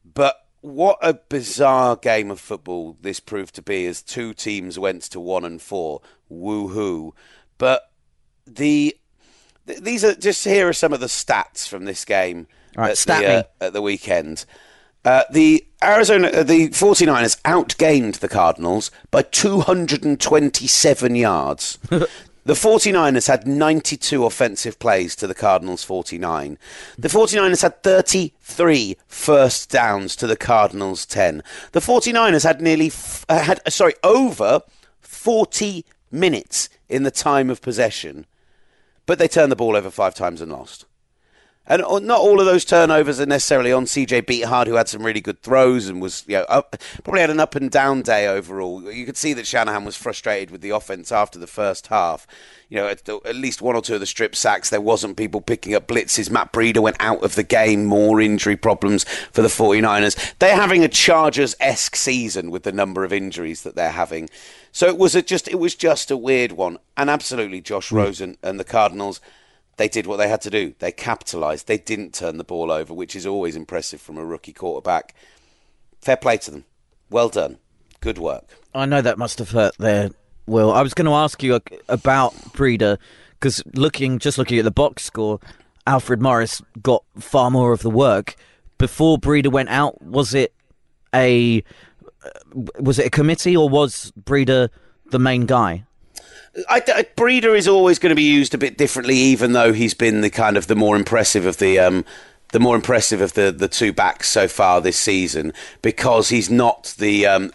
[0.04, 5.04] but what a bizarre game of football this proved to be as two teams went
[5.04, 6.02] to one and four.
[6.32, 7.12] Woohoo!
[7.58, 7.92] But
[8.48, 8.98] the
[9.66, 12.48] these are just here are some of the stats from this game
[12.78, 13.26] Right, at, the, me.
[13.26, 14.46] uh, at the weekend.
[15.04, 21.78] Uh, the Arizona, uh, the 49ers outgained the Cardinals by 227 yards.
[22.48, 26.60] The 49ers had 92 offensive plays to the Cardinals 49.
[26.96, 31.42] The 49ers had 33 first downs to the Cardinals 10.
[31.72, 34.62] The 49ers had nearly f- uh, had uh, sorry, over
[35.02, 38.28] 40 minutes in the time of possession,
[39.06, 40.86] but they turned the ball over 5 times and lost.
[41.68, 45.04] And uh, not all of those turnovers are necessarily on CJ Beathard, who had some
[45.04, 48.28] really good throws and was, you know, up, probably had an up and down day
[48.28, 48.92] overall.
[48.92, 52.28] You could see that Shanahan was frustrated with the offense after the first half.
[52.70, 55.42] You know, at, at least one or two of the strip sacks, there wasn't people
[55.42, 56.30] picking up blitzes.
[56.30, 60.38] Matt Breida went out of the game, more injury problems for the 49ers.
[60.40, 64.30] They're having a Chargers esque season with the number of injuries that they're having.
[64.76, 66.80] So it was a just it was just a weird one.
[66.98, 67.96] And absolutely, Josh hmm.
[67.96, 69.22] Rosen and the Cardinals
[69.78, 70.74] they did what they had to do.
[70.80, 71.68] They capitalised.
[71.68, 75.16] They didn't turn the ball over, which is always impressive from a rookie quarterback.
[76.02, 76.66] Fair play to them.
[77.10, 77.58] Well done.
[78.02, 78.50] Good work.
[78.74, 80.10] I know that must have hurt there,
[80.46, 80.74] will.
[80.74, 82.98] I was going to ask you about Breida
[83.32, 85.40] because looking, just looking at the box score,
[85.88, 88.36] Alfred Morris got far more of the work.
[88.78, 90.54] Before Breida went out, was it
[91.14, 91.64] a
[92.80, 94.70] was it a committee or was Breida
[95.12, 95.86] the main guy?
[96.70, 99.94] I, I, Breida is always going to be used a bit differently, even though he's
[99.94, 102.06] been the kind of the more impressive of the um,
[102.52, 105.52] the more impressive of the, the two backs so far this season,
[105.82, 107.52] because he's not the um,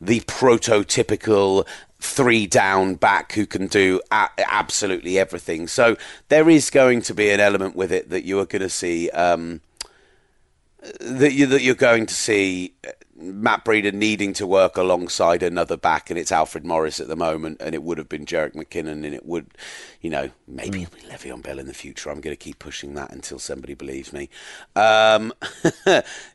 [0.00, 1.66] the prototypical
[2.00, 5.68] three down back who can do a- absolutely everything.
[5.68, 5.96] So
[6.28, 9.10] there is going to be an element with it that you are going to see.
[9.10, 9.60] Um,
[10.98, 12.74] that you that you're going to see
[13.20, 17.58] Matt Breida needing to work alongside another back, and it's Alfred Morris at the moment,
[17.60, 19.48] and it would have been Jerick McKinnon, and it would,
[20.00, 22.10] you know, maybe it'll be Le'Veon Bell in the future.
[22.10, 24.30] I'm going to keep pushing that until somebody believes me.
[24.74, 25.32] Um,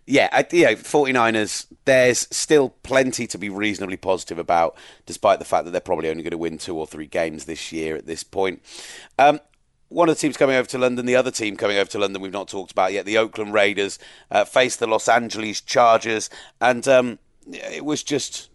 [0.05, 5.65] yeah, I, yeah, 49ers, there's still plenty to be reasonably positive about, despite the fact
[5.65, 8.23] that they're probably only going to win two or three games this year at this
[8.23, 8.61] point.
[9.17, 9.39] Um,
[9.89, 12.21] one of the teams coming over to London, the other team coming over to London,
[12.21, 13.05] we've not talked about yet.
[13.05, 13.99] The Oakland Raiders
[14.31, 16.29] uh, faced the Los Angeles Chargers,
[16.59, 18.49] and um, it was just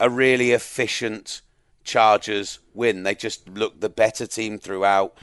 [0.00, 1.42] a really efficient
[1.84, 3.02] Chargers win.
[3.02, 5.14] They just looked the better team throughout.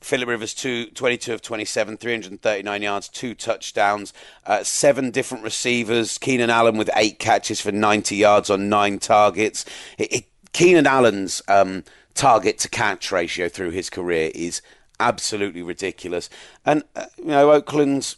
[0.00, 4.14] Philip Rivers, two, 22 of 27, 339 yards, two touchdowns,
[4.46, 6.16] uh, seven different receivers.
[6.16, 9.66] Keenan Allen with eight catches for 90 yards on nine targets.
[9.98, 11.84] It, it, Keenan Allen's um,
[12.14, 14.62] target to catch ratio through his career is
[15.00, 16.30] absolutely ridiculous.
[16.64, 18.16] And, uh, you know, Oakland's,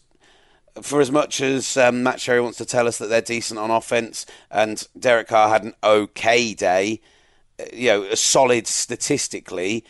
[0.83, 3.70] for as much as um, Matt Sherry wants to tell us that they're decent on
[3.70, 7.01] offense and Derek Carr had an okay day,
[7.59, 9.85] uh, you know, a solid statistically,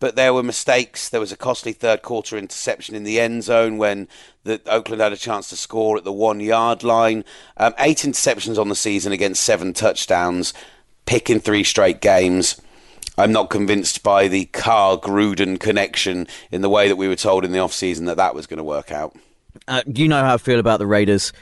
[0.00, 1.08] but there were mistakes.
[1.08, 4.08] There was a costly third quarter interception in the end zone when
[4.42, 7.24] the Oakland had a chance to score at the one yard line.
[7.56, 10.52] Um, eight interceptions on the season against seven touchdowns,
[11.06, 12.60] picking three straight games.
[13.16, 17.44] I'm not convinced by the Carr Gruden connection in the way that we were told
[17.44, 19.16] in the off season that that was going to work out.
[19.68, 21.32] Uh, you know how I feel about the Raiders.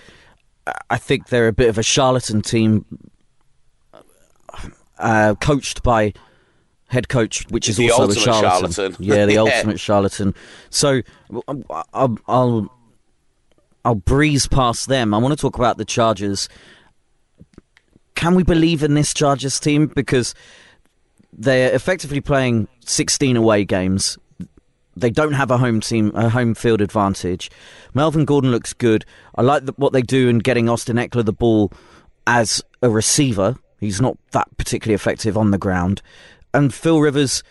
[0.91, 2.85] I think they're a bit of a charlatan team,
[4.99, 6.12] uh, coached by
[6.89, 8.73] head coach, which is The also a ultimate charlatan.
[8.73, 9.05] charlatan.
[9.05, 9.41] Yeah, the Yeah.
[9.41, 10.35] ultimate charlatan.
[10.70, 11.01] So
[11.93, 12.68] I'll, I'll
[13.85, 15.12] I'll breeze past them.
[15.14, 16.49] I want to talk about the Chargers.
[18.14, 20.35] Can we believe in this Chargers team because
[21.33, 24.18] they're effectively playing 16 away games?
[24.95, 27.51] They don't have a home team, a home field advantage.
[27.95, 29.05] Melvin Gordon looks good.
[29.35, 31.72] I like the, what they do in getting Austin Ekeler the ball
[32.26, 33.57] as a receiver.
[33.80, 36.03] He's not that particularly effective on the ground.
[36.53, 37.43] And Phil Rivers,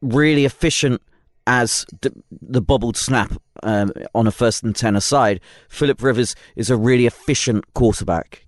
[0.00, 1.02] really efficient
[1.46, 3.32] as d- the bobbled snap
[3.62, 5.40] um, on a first and 10 aside.
[5.68, 8.44] Philip Rivers is a really efficient quarterback.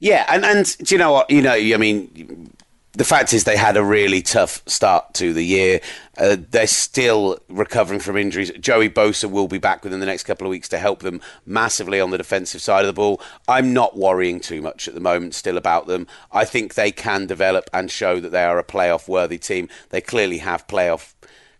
[0.00, 1.28] Yeah, and and do you know what?
[1.28, 2.52] You know, I mean,
[2.98, 5.80] the fact is they had a really tough start to the year.
[6.16, 8.50] Uh, they're still recovering from injuries.
[8.58, 12.00] Joey Bosa will be back within the next couple of weeks to help them massively
[12.00, 13.20] on the defensive side of the ball.
[13.46, 16.08] I'm not worrying too much at the moment still about them.
[16.32, 19.68] I think they can develop and show that they are a playoff worthy team.
[19.90, 21.14] They clearly have playoff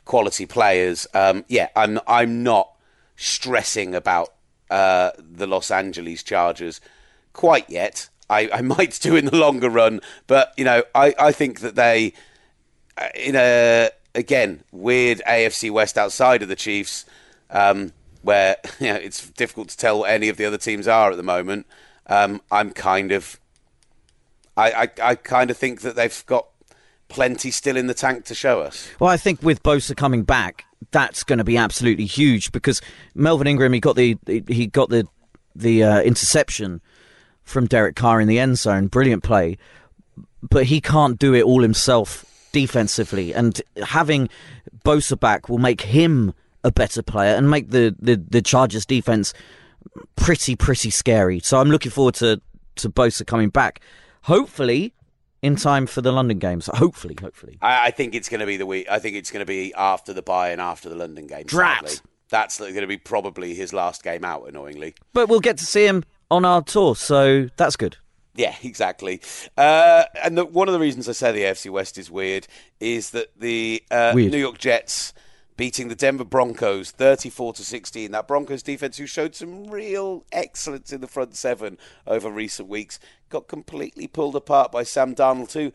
[0.04, 1.06] quality players.
[1.14, 2.72] Um, yeah, I'm I'm not
[3.14, 4.34] stressing about
[4.70, 6.80] uh, the Los Angeles Chargers
[7.32, 8.08] quite yet.
[8.30, 11.74] I, I might do in the longer run, but you know, I, I think that
[11.74, 12.12] they,
[12.96, 17.04] uh, in a again, weird AFC West outside of the Chiefs,
[17.50, 21.10] um, where you know, it's difficult to tell what any of the other teams are
[21.10, 21.66] at the moment.
[22.06, 23.38] Um, I'm kind of,
[24.56, 26.46] I, I, I kind of think that they've got
[27.08, 28.88] plenty still in the tank to show us.
[28.98, 32.80] Well, I think with Bosa coming back, that's going to be absolutely huge because
[33.14, 35.06] Melvin Ingram he got the he got the
[35.54, 36.80] the uh, interception
[37.48, 39.56] from Derek Carr in the end zone, brilliant play,
[40.42, 44.28] but he can't do it all himself defensively, and having
[44.84, 46.32] Bosa back will make him
[46.64, 49.32] a better player and make the the, the Chargers defense
[50.16, 51.40] pretty pretty scary.
[51.40, 52.40] So I'm looking forward to
[52.76, 53.80] to Bosa coming back.
[54.22, 54.92] Hopefully,
[55.42, 56.68] in time for the London games.
[56.72, 57.58] Hopefully, hopefully.
[57.62, 58.86] I, I think it's going to be the week.
[58.90, 61.44] I think it's going to be after the bye and after the London game.
[61.46, 61.88] Drat.
[61.88, 62.10] sadly.
[62.30, 64.46] That's going to be probably his last game out.
[64.46, 64.94] Annoyingly.
[65.12, 67.96] But we'll get to see him on our tour, so that's good.
[68.34, 69.20] Yeah, exactly.
[69.56, 72.46] Uh, and the, one of the reasons I say the AFC West is weird
[72.78, 75.12] is that the uh, New York Jets
[75.56, 78.12] beating the Denver Broncos 34 to 16.
[78.12, 83.00] That Broncos defense, who showed some real excellence in the front seven over recent weeks,
[83.28, 85.72] got completely pulled apart by Sam Darnold, who,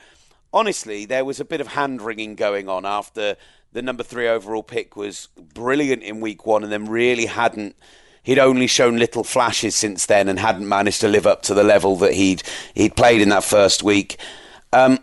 [0.53, 3.35] honestly, there was a bit of hand wringing going on after
[3.73, 7.75] the number three overall pick was brilliant in week one and then really hadn't
[8.23, 11.63] he'd only shown little flashes since then and hadn't managed to live up to the
[11.63, 12.41] level that he'd
[12.73, 14.17] he'd played in that first week.
[14.71, 14.99] Um,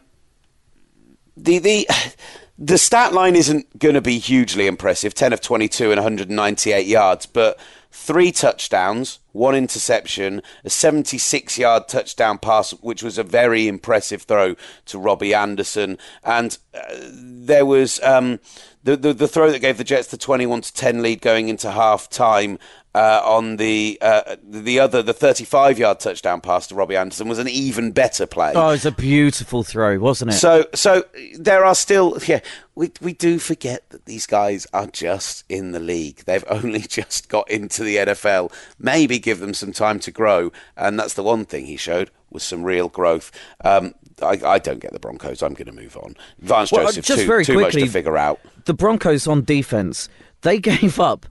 [1.36, 1.88] the the
[2.58, 7.24] the stat line isn't going to be hugely impressive 10 of 22 and 198 yards
[7.24, 7.58] but
[7.90, 14.54] three touchdowns one interception a 76 yard touchdown pass which was a very impressive throw
[14.84, 16.80] to robbie anderson and uh,
[17.12, 18.38] there was um,
[18.84, 21.70] the, the the throw that gave the jets the 21 to 10 lead going into
[21.70, 22.58] half time
[22.94, 27.38] uh, on the uh, the other the 35 yard touchdown pass to Robbie Anderson was
[27.38, 28.52] an even better play.
[28.54, 30.34] Oh, it's a beautiful throw, wasn't it?
[30.34, 31.04] So so
[31.38, 32.40] there are still yeah
[32.74, 36.24] we we do forget that these guys are just in the league.
[36.24, 38.52] They've only just got into the NFL.
[38.78, 42.42] Maybe give them some time to grow, and that's the one thing he showed was
[42.42, 43.30] some real growth.
[43.64, 45.42] Um, I, I don't get the Broncos.
[45.42, 46.14] I'm going to move on.
[46.40, 48.38] Vance Well, Joseph just too, very too much quickly- to figure out.
[48.66, 50.08] the Broncos on defense,
[50.42, 51.26] they gave up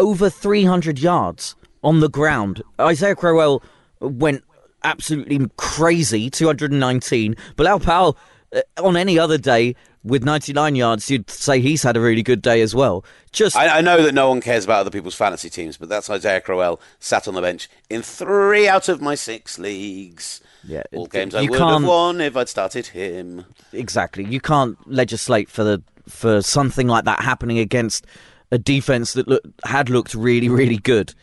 [0.00, 2.62] over 300 yards on the ground.
[2.80, 3.62] Isaiah Crowell
[4.00, 4.42] went
[4.82, 7.36] absolutely crazy, 219.
[7.56, 8.16] Bilal Powell,
[8.56, 12.40] uh, on any other day with 99 yards, you'd say he's had a really good
[12.40, 13.04] day as well.
[13.30, 16.08] Just I, I know that no one cares about other people's fantasy teams, but that's
[16.08, 20.40] Isaiah Crowell sat on the bench in three out of my six leagues.
[20.64, 23.44] Yeah, all games I would have won if I'd started him.
[23.72, 24.24] exactly.
[24.24, 28.06] You can't legislate for the for something like that happening against
[28.50, 31.14] a defense that look, had looked really, really good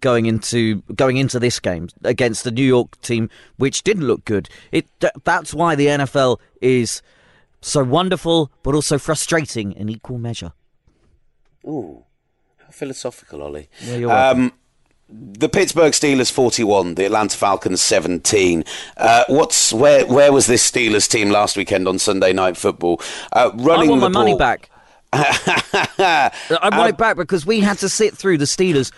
[0.00, 4.48] going into going into this game against the New York team, which didn't look good.
[4.72, 4.86] It
[5.24, 7.02] that's why the NFL is
[7.60, 10.52] so wonderful, but also frustrating in equal measure.
[11.66, 12.04] Ooh,
[12.58, 13.68] how philosophical, Olly.
[13.82, 14.30] Yeah.
[14.30, 14.52] Um,
[15.08, 18.64] the Pittsburgh Steelers 41, the Atlanta Falcons 17.
[18.96, 20.06] Uh, what's where?
[20.06, 23.00] Where was this Steelers team last weekend on Sunday Night Football?
[23.32, 24.70] Uh, I running want my the money back.
[25.14, 28.92] I want it back because we had to sit through the Steelers'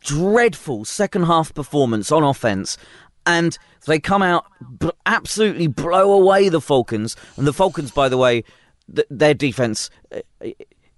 [0.00, 2.76] dreadful second half performance on offense,
[3.26, 3.56] and
[3.86, 4.46] they come out
[4.78, 7.16] b- absolutely blow away the Falcons.
[7.36, 8.44] And the Falcons, by the way,
[8.94, 10.20] th- their defense uh,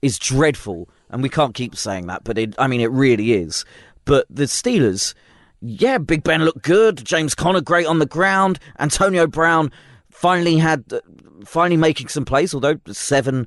[0.03, 3.65] is dreadful, and we can't keep saying that, but it, I mean it really is.
[4.05, 5.15] But the Steelers,
[5.61, 7.05] yeah, Big Ben looked good.
[7.05, 8.59] James Conner great on the ground.
[8.79, 9.71] Antonio Brown
[10.11, 11.01] finally had uh,
[11.45, 13.47] finally making some plays, although seven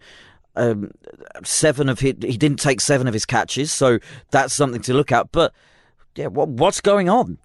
[0.58, 0.92] um,
[1.44, 4.00] seven of his, he didn't take seven of his catches, so
[4.32, 5.32] that's something to look at.
[5.32, 5.54] But
[6.16, 7.38] yeah, what, what's going on?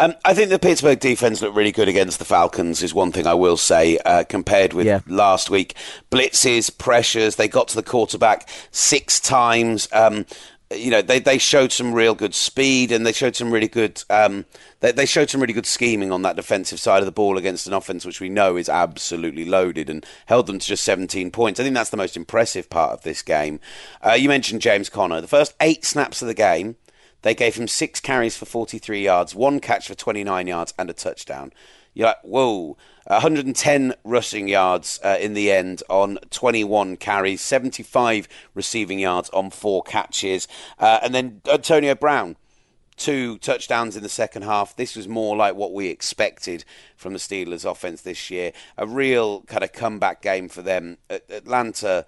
[0.00, 2.82] Um, I think the Pittsburgh defense looked really good against the Falcons.
[2.82, 5.00] Is one thing I will say uh, compared with Yeah.
[5.08, 5.74] last week.
[6.10, 7.36] Blitzes, pressures.
[7.36, 9.88] They got to the quarterback six times.
[9.92, 10.24] Um,
[10.70, 14.02] you know, they, they showed some real good speed and they showed some really good
[14.10, 14.44] um,
[14.80, 17.66] they, they showed some really good scheming on that defensive side of the ball against
[17.66, 21.58] an offense which we know is absolutely loaded and held them to just 17 points.
[21.58, 23.60] I think that's the most impressive part of this game.
[24.04, 25.20] Uh, you mentioned James Conner.
[25.22, 26.76] The first eight snaps of the game,
[27.22, 30.92] they gave him six carries for 43 yards, one catch for 29 yards, and a
[30.92, 31.50] touchdown.
[31.94, 32.76] You're like, whoa.
[33.08, 39.82] 110 rushing yards uh, in the end on 21 carries, 75 receiving yards on four
[39.82, 40.46] catches.
[40.78, 42.36] Uh, and then Antonio Brown,
[42.98, 44.76] two touchdowns in the second half.
[44.76, 46.64] This was more like what we expected
[46.96, 48.52] from the Steelers' offense this year.
[48.76, 50.98] A real kind of comeback game for them.
[51.08, 52.04] At- Atlanta.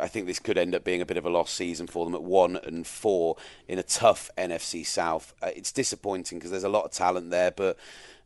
[0.00, 2.14] I think this could end up being a bit of a lost season for them
[2.14, 3.36] at one and four
[3.68, 5.34] in a tough NFC South.
[5.42, 7.76] Uh, it's disappointing because there's a lot of talent there, but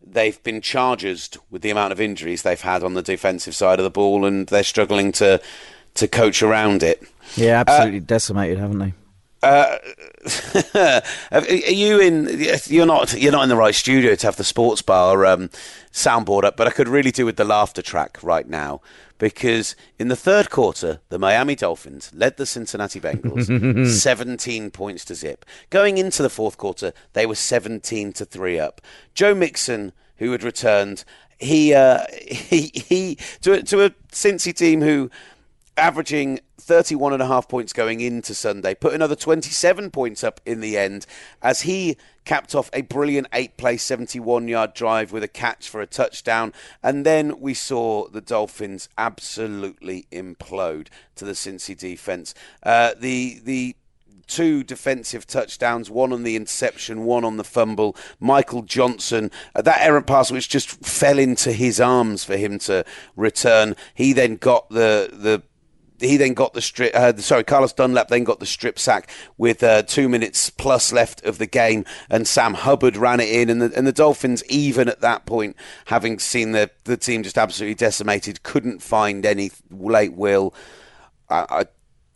[0.05, 3.84] they've been charged with the amount of injuries they've had on the defensive side of
[3.84, 5.40] the ball, and they're struggling to
[5.94, 7.03] to coach around it.
[7.36, 8.94] Yeah, uh, absolutely decimated, haven't they?
[9.47, 11.01] Uh,
[11.32, 12.28] are you in?
[12.66, 13.14] You're not.
[13.14, 15.51] You're not in the right studio to have the sports bar um,
[15.92, 18.80] soundboard up, but I could really do with the laughter track right now
[19.18, 25.14] because in the third quarter, the Miami Dolphins led the Cincinnati Bengals 17 points to
[25.14, 25.44] zip.
[25.70, 28.80] Going into the fourth quarter, they were 17 to three up.
[29.14, 31.05] Joe Mixon, who had returned,
[31.38, 35.11] he uh, he he to a, to a Cincy team who
[35.76, 40.61] averaging 31 and a half points going into Sunday, put another 27 points up in
[40.61, 41.07] the end
[41.41, 45.81] as he capped off a brilliant eight play, 71 yard drive with a catch for
[45.81, 46.53] a touchdown.
[46.83, 52.35] And then we saw the Dolphins absolutely implode to the Cincy defense.
[52.64, 53.77] Uh, the, the,
[54.27, 57.95] two defensive touchdowns, one on the interception, one on the fumble.
[58.19, 62.85] Michael Johnson, uh, that errant pass which just fell into his arms for him to
[63.14, 63.77] return.
[63.95, 65.45] He then got the the
[66.01, 66.94] he then got the strip.
[66.94, 71.24] Uh, sorry, Carlos Dunlap then got the strip sack with uh, two minutes plus left
[71.24, 74.88] of the game, and Sam Hubbard ran it in, and the, and the Dolphins, even
[74.88, 80.14] at that point, having seen the the team just absolutely decimated, couldn't find any late
[80.14, 80.55] will.
[81.28, 81.64] I, I,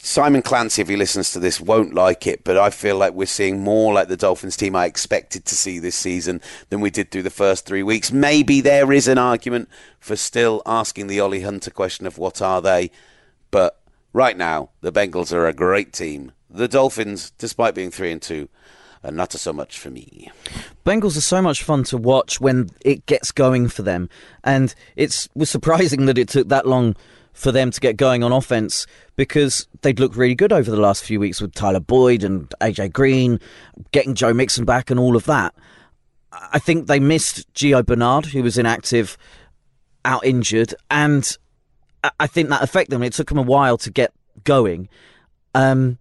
[0.02, 3.26] Simon Clancy, if he listens to this, won't like it, but I feel like we're
[3.26, 7.10] seeing more like the Dolphins team I expected to see this season than we did
[7.10, 8.10] through the first three weeks.
[8.10, 9.68] Maybe there is an argument
[9.98, 12.90] for still asking the Olly Hunter question of what are they.
[14.12, 16.32] Right now, the Bengals are a great team.
[16.48, 18.48] The Dolphins, despite being three and two,
[19.04, 20.30] are not so much for me.
[20.84, 24.08] Bengals are so much fun to watch when it gets going for them,
[24.44, 26.96] and it was surprising that it took that long
[27.32, 28.86] for them to get going on offense
[29.16, 32.92] because they'd looked really good over the last few weeks with Tyler Boyd and AJ
[32.92, 33.40] Green,
[33.92, 35.54] getting Joe Mixon back and all of that.
[36.32, 39.16] I think they missed Gio Bernard, who was inactive,
[40.04, 41.36] out injured, and
[42.18, 43.02] I think that affected them.
[43.02, 44.12] It took them a while to get
[44.44, 44.88] going.
[45.54, 45.98] Um,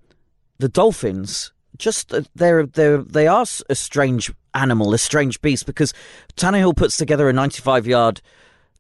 [0.58, 5.94] the Dolphins just uh, they're they're they are a strange animal, a strange beast because
[6.36, 8.22] Tannehill puts together a 95 yard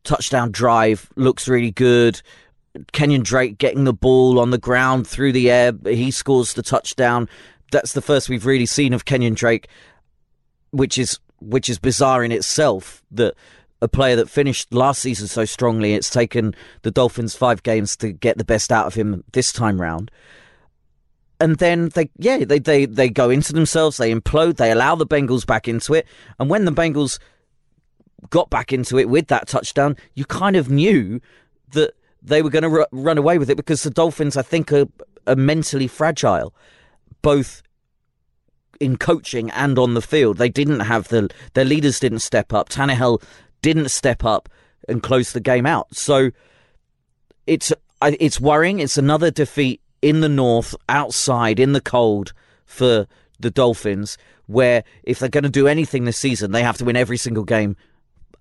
[0.03, 2.21] touchdown drive, looks really good.
[2.91, 7.27] Kenyon Drake getting the ball on the ground through the air, he scores the touchdown.
[7.71, 9.67] That's the first we've really seen of Kenyon Drake,
[10.71, 13.33] which is which is bizarre in itself that
[13.81, 15.93] a player that finished last season so strongly.
[15.93, 19.79] It's taken the Dolphins five games to get the best out of him this time
[19.79, 20.11] round.
[21.39, 25.07] And then they, yeah, they, they, they go into themselves, they implode, they allow the
[25.07, 26.05] Bengals back into it.
[26.37, 27.17] And when the Bengals
[28.29, 31.21] got back into it with that touchdown, you kind of knew
[31.71, 34.73] that they were going to r- run away with it because the Dolphins, I think,
[34.73, 34.87] are,
[35.27, 36.53] are mentally fragile,
[37.21, 37.63] both
[38.81, 40.37] in coaching and on the field.
[40.37, 42.69] They didn't have the their leaders didn't step up.
[42.69, 43.21] Tannehill
[43.61, 44.49] didn't step up
[44.87, 45.95] and close the game out.
[45.95, 46.31] So
[47.47, 48.79] it's it's worrying.
[48.79, 52.33] It's another defeat in the north, outside in the cold
[52.65, 53.07] for
[53.39, 54.17] the Dolphins.
[54.47, 57.43] Where if they're going to do anything this season, they have to win every single
[57.43, 57.75] game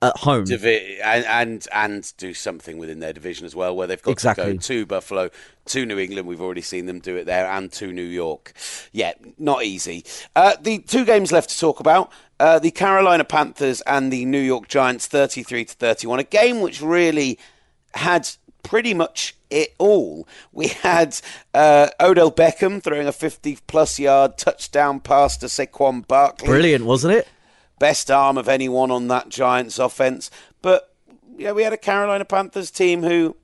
[0.01, 4.01] at home Divi- and, and and do something within their division as well, where they've
[4.03, 4.45] got Exactly.
[4.45, 5.31] to go to Buffalo,
[5.67, 6.29] to New England.
[6.29, 8.53] We've already seen them do it there, and to New York.
[8.93, 10.05] Yeah, not easy.
[10.37, 14.41] Uh, the two games left to talk about: uh, the Carolina Panthers and the New
[14.41, 16.21] York Giants, thirty-three to thirty-one.
[16.21, 17.39] A game which really
[17.95, 18.29] had
[18.63, 20.29] pretty much it all.
[20.53, 21.19] We had
[21.55, 27.27] uh, Odell Beckham throwing a fifty-plus yard touchdown pass to Saquon Barkley brilliant, wasn't it?
[27.79, 30.31] Best arm of anyone on that Giants offense.
[30.63, 30.93] But
[31.37, 33.37] yeah, we had a Carolina Panthers team who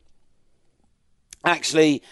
[1.44, 2.02] actually,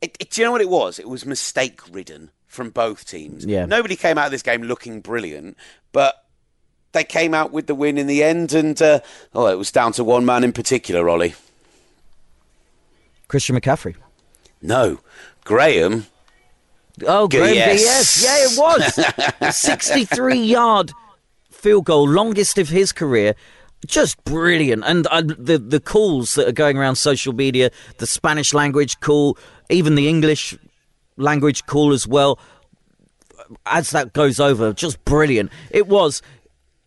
[0.00, 0.98] it, it, do you know what it was?
[0.98, 3.44] It was mistake ridden from both teams.
[3.44, 3.66] Yeah.
[3.66, 5.56] Nobody came out of this game looking brilliant,
[5.92, 6.24] but
[6.92, 8.52] they came out with the win in the end.
[8.52, 9.00] And uh,
[9.34, 11.34] oh, it was down to one man in particular, Olly.
[13.28, 13.96] Christian McCaffrey.
[14.60, 15.00] No,
[15.44, 16.06] Graham.
[17.06, 18.22] Oh, Graham yes.
[18.22, 19.56] Yeah, it was.
[19.56, 20.92] 63 yard
[21.62, 23.34] field goal, longest of his career.
[23.86, 24.82] Just brilliant.
[24.84, 29.38] And uh, the, the calls that are going around social media, the Spanish language call,
[29.70, 30.56] even the English
[31.16, 32.38] language call as well,
[33.66, 35.50] as that goes over, just brilliant.
[35.70, 36.22] It was.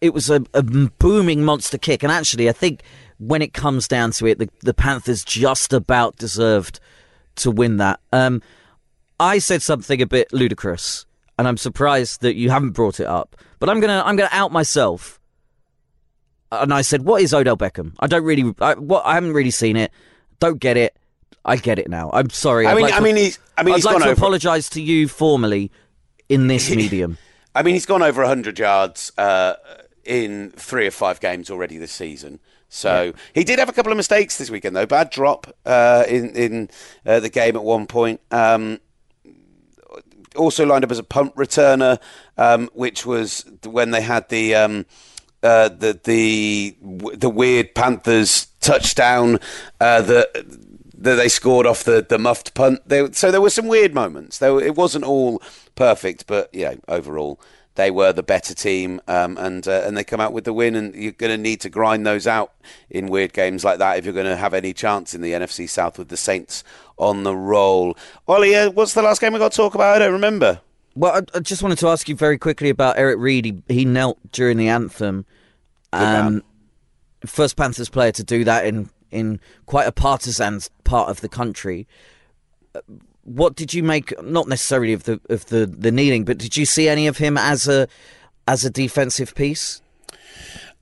[0.01, 2.03] It was a, a booming monster kick.
[2.03, 2.83] And actually, I think
[3.17, 6.79] when it comes down to it, the, the Panthers just about deserved
[7.37, 7.99] to win that.
[8.11, 8.41] Um,
[9.19, 11.05] I said something a bit ludicrous,
[11.39, 13.35] and I'm surprised that you haven't brought it up.
[13.59, 15.19] But I'm gonna I'm gonna out myself.
[16.51, 17.93] And I said, "What is Odell Beckham?
[17.99, 19.91] I don't really, I, what I haven't really seen it.
[20.39, 20.95] Don't get it.
[21.43, 22.09] I get it now.
[22.13, 22.65] I'm sorry.
[22.65, 23.39] I I'd mean, like I to- mean, he's.
[23.57, 24.13] I mean, I'd he's like gone to over.
[24.19, 25.71] apologise to you formally
[26.29, 27.17] in this medium.
[27.53, 29.55] I mean, he's gone over 100 yards uh,
[30.03, 32.39] in three or five games already this season.
[32.67, 34.85] So he did have a couple of mistakes this weekend, though.
[34.85, 36.69] Bad drop uh, in in
[37.05, 38.21] uh, the game at one point.
[38.31, 38.79] Um,
[40.35, 41.99] also lined up as a punt returner,
[42.37, 44.85] um, which was when they had the um,
[45.43, 46.75] uh, the the
[47.15, 49.39] the weird Panthers touchdown
[49.79, 50.45] uh, that
[50.97, 52.81] that they scored off the, the muffed punt.
[52.87, 54.39] They, so there were some weird moments.
[54.39, 55.41] There, it wasn't all
[55.75, 57.39] perfect, but yeah, overall
[57.75, 60.75] they were the better team, um, and uh, and they come out with the win.
[60.75, 62.53] And you're going to need to grind those out
[62.89, 65.69] in weird games like that if you're going to have any chance in the NFC
[65.69, 66.63] South with the Saints
[66.97, 67.97] on the roll.
[68.27, 69.95] Olly, uh, what's the last game we got to talk about?
[69.95, 70.61] I don't remember.
[70.95, 73.45] Well, I, I just wanted to ask you very quickly about Eric Reid.
[73.45, 75.25] He, he knelt during the anthem.
[75.91, 76.43] Um,
[77.25, 81.87] first Panthers player to do that in in quite a partisan part of the country.
[82.73, 82.81] Uh,
[83.23, 84.13] What did you make?
[84.23, 87.37] Not necessarily of the of the the kneeling, but did you see any of him
[87.37, 87.87] as a
[88.47, 89.81] as a defensive piece?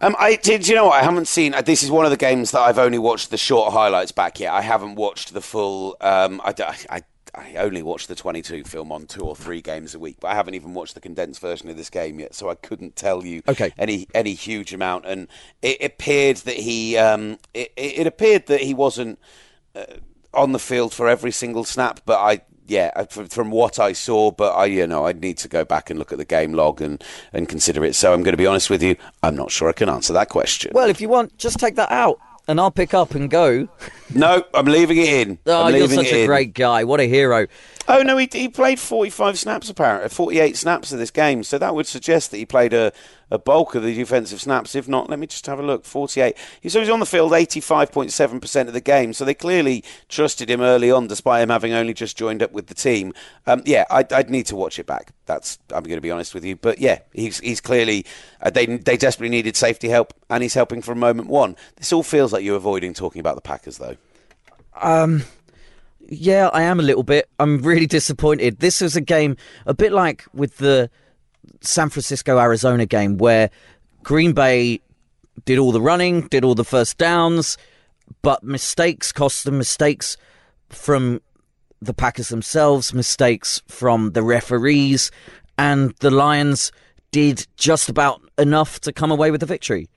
[0.04, 0.68] Um, I did.
[0.68, 1.02] You know what?
[1.02, 1.54] I haven't seen.
[1.54, 4.40] uh, This is one of the games that I've only watched the short highlights back
[4.40, 4.54] yet.
[4.54, 5.96] I haven't watched the full.
[6.02, 6.54] Um, I,
[6.90, 7.02] I-
[7.36, 10.36] I only watch the 22 film on two or three games a week, but I
[10.36, 13.42] haven't even watched the condensed version of this game yet, so I couldn't tell you
[13.48, 13.74] Okay.
[13.76, 15.06] any any huge amount.
[15.08, 15.28] And
[15.64, 19.18] it appeared that he um, it, it appeared that he wasn't
[19.76, 19.86] uh,
[20.32, 22.42] on the field for every single snap, but I.
[22.66, 25.66] Yeah, uh, from, from what I saw, but I, you know, I'd need to go
[25.66, 27.04] back and look at the game log and,
[27.34, 27.94] and consider it.
[27.94, 30.30] So I'm going to be honest with you, I'm not sure I can answer that
[30.30, 30.72] question.
[30.74, 33.68] Well, if you want, just take that out, and I'll pick up and go.
[34.16, 35.40] No, I'm leaving it in.
[35.46, 36.28] Oh, I'm you're such a in.
[36.28, 36.84] great guy!
[36.84, 37.48] What a hero!
[37.88, 41.44] Oh no, he, he played 45 snaps apparently, 48 snaps of this game.
[41.44, 42.94] So that would suggest that he played a,
[43.30, 44.74] a bulk of the defensive snaps.
[44.74, 45.84] If not, let me just have a look.
[45.84, 46.38] 48.
[46.62, 49.12] He- So he's on the field 85.7% of the game.
[49.12, 52.68] So they clearly trusted him early on, despite him having only just joined up with
[52.68, 53.14] the team.
[53.46, 55.12] Um, yeah, I'd, I'd need to watch it back.
[55.26, 56.56] That's I'm going to be honest with you.
[56.56, 58.06] But yeah, he's he's clearly
[58.42, 61.58] uh, they they desperately needed safety help, and he's helping from moment one.
[61.76, 63.98] This all feels like you're avoiding talking about the Packers, though.
[64.82, 65.24] Um,
[66.00, 67.30] yeah, I am a little bit.
[67.40, 68.60] I'm really disappointed.
[68.60, 70.90] This was a game a bit like with the
[71.62, 73.50] San Francisco Arizona game where
[74.04, 74.82] Green Bay
[75.46, 77.58] did all the running, did all the first downs,
[78.22, 80.18] but mistakes cost them mistakes
[80.70, 81.22] from
[81.82, 85.12] the Packers themselves, mistakes from the referees,
[85.58, 86.72] and the Lions
[87.12, 89.88] did just about enough to come away with the victory.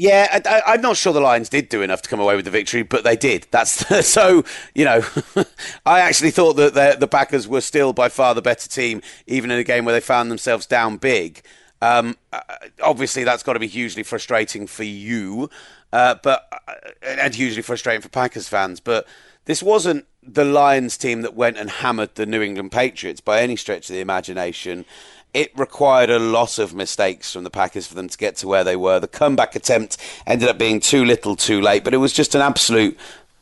[0.00, 2.50] Yeah, I, I'm not sure the Lions did do enough to come away with the
[2.50, 3.46] victory, but they did.
[3.50, 4.44] That's so.
[4.74, 5.04] You know,
[5.84, 9.50] I actually thought that the, the Packers were still by far the better team, even
[9.50, 11.42] in a game where they found themselves down big.
[11.82, 12.40] Um, uh,
[12.82, 15.50] obviously, that's got to be hugely frustrating for you,
[15.92, 16.72] uh, but uh,
[17.02, 18.80] and hugely frustrating for Packers fans.
[18.80, 19.06] But
[19.44, 23.54] this wasn't the Lions team that went and hammered the New England Patriots by any
[23.54, 24.86] stretch of the imagination.
[25.32, 28.64] It required a lot of mistakes from the Packers for them to get to where
[28.64, 28.98] they were.
[28.98, 32.40] The comeback attempt ended up being too little, too late, but it was just an
[32.40, 32.98] absolute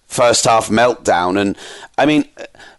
[0.07, 1.41] first half meltdown.
[1.41, 1.57] And
[1.97, 2.29] I mean,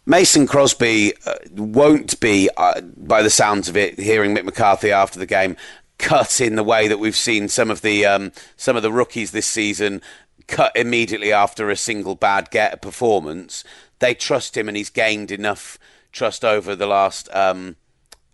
[0.05, 5.19] Mason Crosby uh, won't be, uh, by the sounds of it, hearing Mick McCarthy after
[5.19, 5.55] the game,
[5.97, 9.31] cut in the way that we've seen some of the um, some of the rookies
[9.31, 10.01] this season
[10.47, 13.63] cut immediately after a single bad get performance.
[13.99, 15.77] They trust him, and he's gained enough
[16.11, 17.33] trust over the last.
[17.33, 17.75] Um,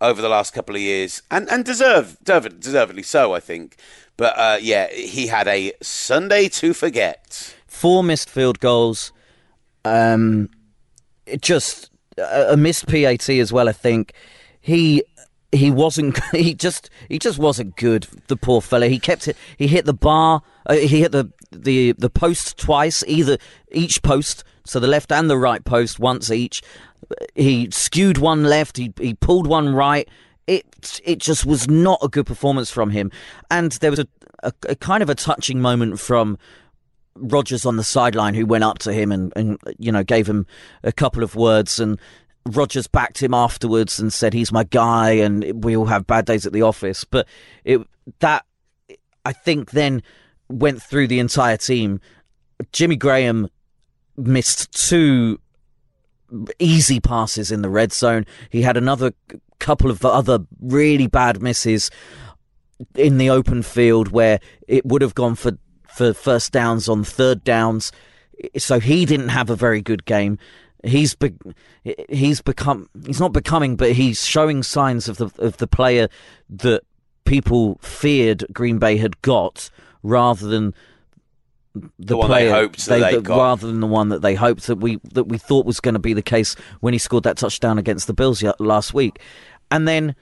[0.00, 3.76] over the last couple of years, and and deserve, deserve deservedly so, I think.
[4.16, 7.54] But uh, yeah, he had a Sunday to forget.
[7.66, 9.12] four missed field goals.
[9.84, 10.48] Um,
[11.26, 13.68] it just a, a missed PAT as well.
[13.68, 14.12] I think
[14.60, 15.04] he
[15.52, 16.18] he wasn't.
[16.32, 18.06] He just he just wasn't good.
[18.26, 18.88] The poor fella.
[18.88, 19.36] He kept it.
[19.56, 20.42] He hit the bar.
[20.66, 23.02] Uh, he hit the the the post twice.
[23.06, 23.38] Either
[23.72, 26.62] each post, so the left and the right post once each.
[27.34, 28.76] He skewed one left.
[28.76, 30.08] He he pulled one right.
[30.46, 33.10] It it just was not a good performance from him.
[33.50, 34.08] And there was a,
[34.42, 36.38] a, a kind of a touching moment from
[37.16, 40.46] Rodgers on the sideline who went up to him and, and you know gave him
[40.82, 41.98] a couple of words and
[42.46, 46.46] Rodgers backed him afterwards and said he's my guy and we all have bad days
[46.46, 47.26] at the office but
[47.64, 47.80] it
[48.20, 48.44] that
[49.24, 50.02] I think then
[50.48, 52.00] went through the entire team
[52.72, 53.48] Jimmy Graham
[54.16, 55.40] missed two
[56.58, 59.12] easy passes in the red zone he had another
[59.58, 61.90] couple of other really bad misses
[62.94, 65.52] in the open field where it would have gone for
[65.96, 67.90] for first downs on third downs.
[68.58, 70.38] So he didn't have a very good game.
[70.86, 71.34] He's be-
[72.08, 76.08] he's become he's not becoming, but he's showing signs of the of the player
[76.48, 76.82] that
[77.24, 79.68] people feared Green Bay had got,
[80.02, 80.74] rather than
[81.74, 83.36] the, The one they player hoped that they got.
[83.36, 85.98] rather than the one that they hoped that we that we thought was going to
[85.98, 89.18] be the case when he scored that touchdown against the Bills last week,
[89.70, 90.14] and then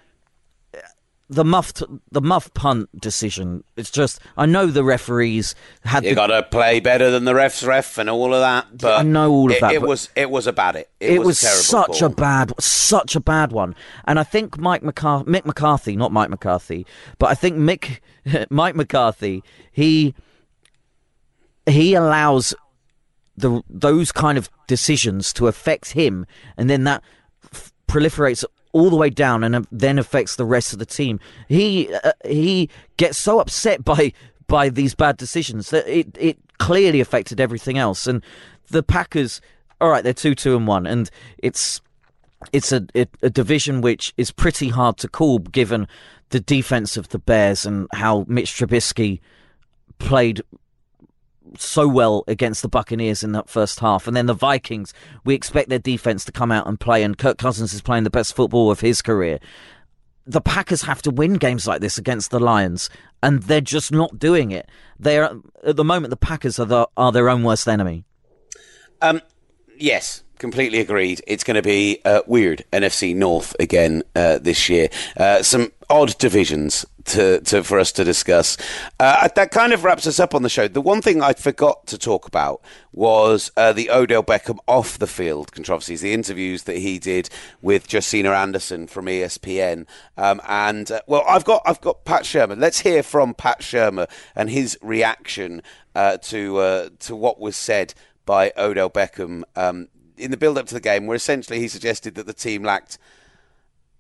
[1.31, 1.73] the muff
[2.13, 3.65] the muff punt decision.
[3.77, 5.55] It's just I know the referees
[5.85, 8.67] had You the, got to play better than the refs ref and all of that.
[8.77, 10.91] But I know all of it, that, It was it was about it.
[11.01, 12.07] It, it was, was a terrible such call.
[12.07, 16.29] a bad such a bad one and i think mike McCar- mick mccarthy not mike
[16.31, 16.87] mccarthy
[17.19, 18.01] but i think mick
[18.51, 20.15] mike mccarthy he
[21.67, 22.55] he allows
[23.37, 27.03] the those kind of decisions to affect him and then that
[27.53, 28.45] f- proliferates
[28.75, 31.21] all the way down and then affects the rest of the team.
[31.49, 32.69] He uh, he
[32.99, 34.13] gets so upset by
[34.47, 38.07] by these bad decisions that it it clearly affected everything else.
[38.07, 38.23] And
[38.69, 39.41] the packers
[39.81, 41.81] all right they're 2 2 and 1 and it's
[42.53, 45.89] it's a, it, a division which is pretty hard to call given
[46.29, 49.21] the defense of the Bears and how Mitch Trubisky
[49.99, 50.43] played
[51.61, 54.07] so well against the Buccaneers in that first half.
[54.07, 54.93] And then the Vikings,
[55.25, 58.11] we expect their defense to come out and play, and Kirk Cousins is playing the
[58.11, 59.39] best football of his career.
[60.27, 62.91] The Packers have to win games like this against the Lions,
[63.23, 64.69] and they're just not doing it.
[64.99, 65.31] They're
[65.65, 68.05] at the moment the Packers are the, are their own worst enemy.
[69.01, 69.21] Um,
[69.79, 71.23] yes, completely agreed.
[71.27, 74.89] It's going to be uh, weird NFC North again uh, this year.
[75.17, 78.57] Uh, some odd divisions to, to for us to discuss.
[78.99, 80.69] Uh, that kind of wraps us up on the show.
[80.69, 82.63] The one thing I forgot to talk about
[82.93, 87.29] was uh, the Odell Beckham off the field controversies, the interviews that he did
[87.63, 89.87] with Josina Anderson from ESPN.
[90.17, 92.59] Um, and uh, well, I've got I've got Pat Shurmur.
[92.59, 95.63] Let's hear from Pat Shurmur and his reaction
[95.95, 97.95] uh, to uh, to what was said
[98.27, 102.15] by Odell Beckham um, in the build up to the game, where essentially he suggested
[102.15, 102.99] that the team lacked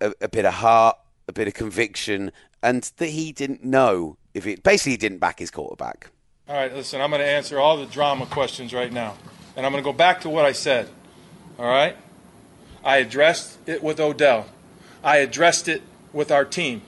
[0.01, 0.97] a, a bit of heart,
[1.29, 5.39] a bit of conviction, and that he didn't know if it basically he didn't back
[5.39, 6.11] his quarterback.
[6.49, 9.17] All right, listen, I'm going to answer all the drama questions right now.
[9.57, 10.91] And I'm going to go back to what I said.
[11.59, 11.97] All right?
[12.85, 14.47] I addressed it with Odell.
[15.03, 16.83] I addressed it with our team.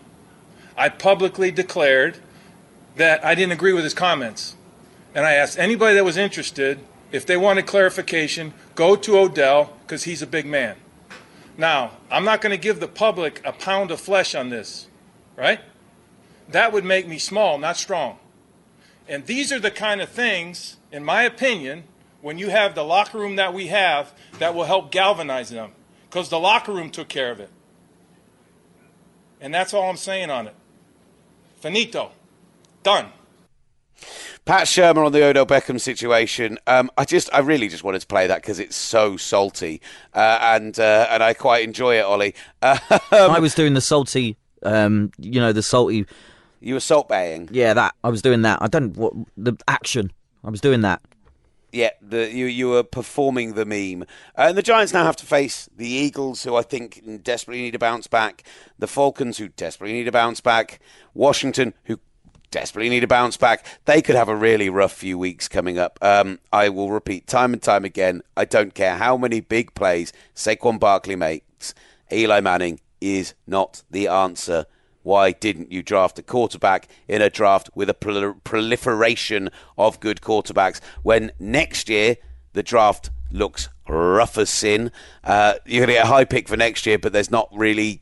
[0.77, 2.19] I publicly declared
[2.97, 4.57] that I didn't agree with his comments.
[5.15, 6.81] And I asked anybody that was interested
[7.13, 10.77] if they wanted clarification, go to Odell because he's a big man.
[11.59, 14.89] Now, I'm not going to give the public a pound of flesh on this,
[15.37, 15.61] right?
[16.49, 18.19] That would make me small, not strong.
[19.09, 21.85] And these are the kind of things, in my opinion,
[22.21, 25.73] when you have the locker room that we have, that will help galvanize them.
[26.09, 27.51] Because the locker room took care of it.
[29.41, 30.55] And that's all I'm saying on it.
[31.61, 32.11] Finito.
[32.83, 33.07] Done.
[34.47, 36.57] Pat Shurmur on the Odell Beckham situation.
[36.67, 39.83] Um, I just, I really just wanted to play that because it's so salty,
[40.15, 42.35] uh, and uh, and I quite enjoy it, Olly.
[42.63, 42.79] Uh,
[43.11, 46.07] I was doing the salty, um, you know, the salty
[46.61, 47.49] you were salt baying.
[47.53, 48.61] Yeah, that I was doing that.
[48.63, 50.13] I don't what the action.
[50.45, 51.03] I was doing that.
[51.73, 54.03] Yeah, the, you you were performing the meme,
[54.37, 57.75] uh, and the Giants now have to face the Eagles, who I think desperately need
[57.75, 58.45] a bounce back.
[58.79, 60.81] The Falcons, who desperately need a bounce back.
[61.15, 62.01] Washington, who
[62.57, 63.67] desperately need a bounce back.
[63.85, 65.99] They could have a really rough few weeks coming up.
[66.01, 68.23] Um, I will repeat time and time again.
[68.35, 71.75] I don't care how many big plays Saquon Barkley makes.
[72.11, 74.65] Eli Manning is not the answer.
[75.03, 80.23] Why didn't you draft a quarterback in a draft with a prol- proliferation of good
[80.23, 82.17] quarterbacks when next year
[82.55, 84.91] the draft looks rough as sin?
[85.23, 88.01] Uh, you're going to get a high pick for next year, but there's not really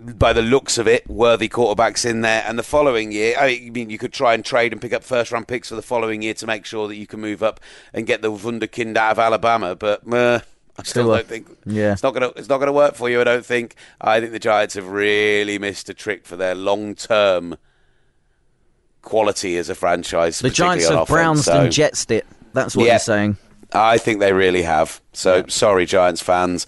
[0.00, 2.42] by the looks of it, worthy quarterbacks in there.
[2.46, 5.30] And the following year, I mean, you could try and trade and pick up first
[5.32, 7.60] round picks for the following year to make sure that you can move up
[7.92, 9.74] and get the wunderkind out of Alabama.
[9.74, 10.40] But uh,
[10.78, 11.92] I still Still don't think yeah.
[11.92, 13.20] it's not gonna it's not gonna work for you.
[13.20, 13.74] I don't think.
[14.00, 17.56] I think the Giants have really missed a trick for their long term
[19.02, 20.38] quality as a franchise.
[20.40, 21.08] The Giants have.
[21.08, 22.26] Browns So- and Jetsed it.
[22.52, 22.92] That's what Yeah.
[22.94, 23.36] you're saying.
[23.72, 25.00] I think they really have.
[25.12, 26.66] So sorry, Giants fans.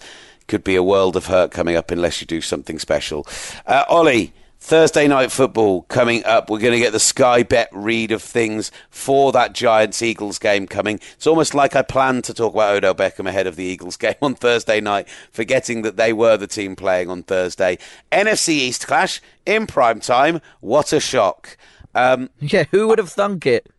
[0.51, 3.25] Could be a world of hurt coming up unless you do something special.
[3.65, 6.49] Uh, Olly, Thursday night football coming up.
[6.49, 10.67] We're going to get the Sky Bet read of things for that Giants Eagles game
[10.67, 10.99] coming.
[11.13, 14.15] It's almost like I planned to talk about Odell Beckham ahead of the Eagles game
[14.21, 17.77] on Thursday night, forgetting that they were the team playing on Thursday.
[18.11, 20.41] NFC East clash in prime time.
[20.59, 21.55] What a shock.
[21.95, 23.71] Um, Yeah, who would have thunk it?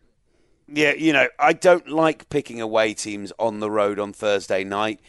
[0.67, 4.99] yeah, you know, I don't like picking away teams on the road on Thursday night,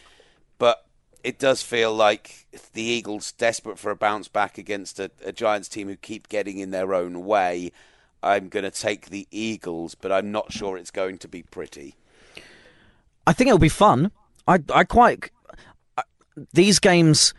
[1.25, 5.67] it does feel like the Eagles, desperate for a bounce back against a, a Giants
[5.67, 7.71] team who keep getting in their own way,
[8.21, 11.95] I'm going to take the Eagles, but I'm not sure it's going to be pretty.
[13.25, 14.11] I think it'll be fun.
[14.47, 15.31] I I quite
[15.97, 16.03] I,
[16.53, 17.33] these games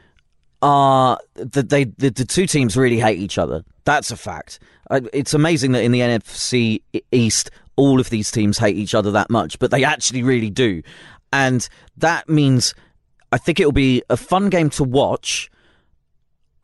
[0.62, 3.64] are that they the, the two teams really hate each other.
[3.84, 4.58] That's a fact.
[4.90, 6.82] It's amazing that in the NFC
[7.12, 10.82] East all of these teams hate each other that much, but they actually really do,
[11.32, 12.74] and that means
[13.36, 15.50] I think it'll be a fun game to watch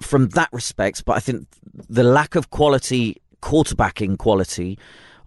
[0.01, 4.79] from that respect, but I think the lack of quality, quarterbacking quality,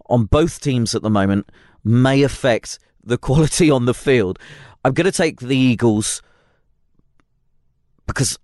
[0.06, 1.48] on both teams at the moment
[1.84, 4.40] may affect the quality on the field.
[4.84, 6.20] I'm going to take the Eagles
[8.08, 8.36] because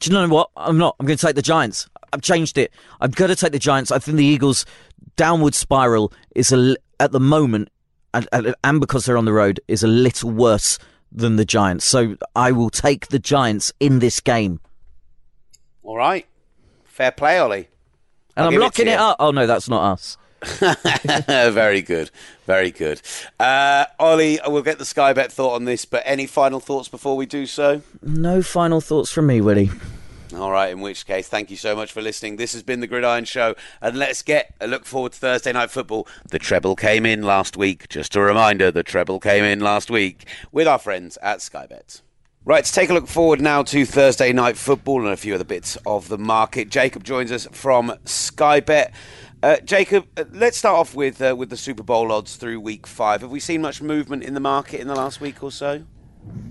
[0.00, 0.50] do you know what?
[0.56, 0.96] I'm not.
[0.98, 1.88] I'm going to take the Giants.
[2.12, 2.72] I've changed it.
[3.00, 3.92] I'm going to take the Giants.
[3.92, 4.66] I think the Eagles'
[5.14, 7.68] downward spiral is a, at the moment,
[8.12, 10.80] and, and because they're on the road, is a little worse
[11.14, 11.84] than the Giants.
[11.84, 14.60] So I will take the Giants in this game.
[15.82, 16.26] All right.
[16.84, 17.68] Fair play, Olly.
[18.36, 19.16] And I'll I'm locking it, it up.
[19.20, 20.16] Oh no, that's not us.
[21.22, 22.10] very good,
[22.46, 23.00] very good.
[23.38, 27.16] Uh, Olly, we'll get the Sky Bet thought on this, but any final thoughts before
[27.16, 27.82] we do so?
[28.02, 29.70] No final thoughts from me, Willie.
[30.34, 32.36] All right, in which case, thank you so much for listening.
[32.36, 35.70] This has been the Gridiron Show, and let's get a look forward to Thursday Night
[35.70, 36.08] Football.
[36.30, 37.88] The treble came in last week.
[37.90, 42.00] Just a reminder, the treble came in last week with our friends at Sky Bet.
[42.46, 45.44] Right, let's take a look forward now to Thursday Night Football and a few other
[45.44, 46.70] bits of the market.
[46.70, 48.94] Jacob joins us from Sky Bet.
[49.42, 52.86] Uh, Jacob, uh, let's start off with uh, with the Super Bowl odds through Week
[52.86, 53.20] Five.
[53.20, 55.84] Have we seen much movement in the market in the last week or so?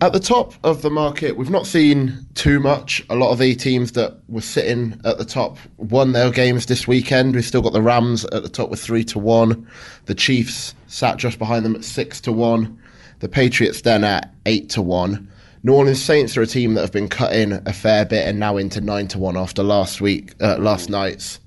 [0.02, 3.04] At the top of the market, we've not seen too much.
[3.10, 6.88] A lot of the teams that were sitting at the top won their games this
[6.88, 7.36] weekend.
[7.36, 9.68] We've still got the Rams at the top with three to one.
[10.06, 12.80] The Chiefs sat just behind them at six to one.
[13.20, 15.30] The Patriots then at eight to one.
[15.64, 18.40] New Orleans Saints are a team that have been cut in a fair bit and
[18.40, 21.40] now into nine to one after last week, uh, last night's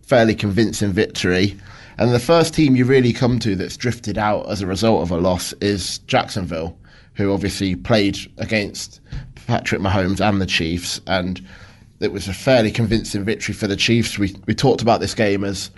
[0.00, 1.54] fairly convincing victory.
[1.98, 5.10] And the first team you really come to that's drifted out as a result of
[5.10, 6.78] a loss is Jacksonville,
[7.18, 9.00] who obviously played against
[9.48, 11.00] Patrick Mahomes and the Chiefs.
[11.08, 11.44] And
[11.98, 14.18] it was a fairly convincing victory for the Chiefs.
[14.18, 15.70] We, we talked about this game as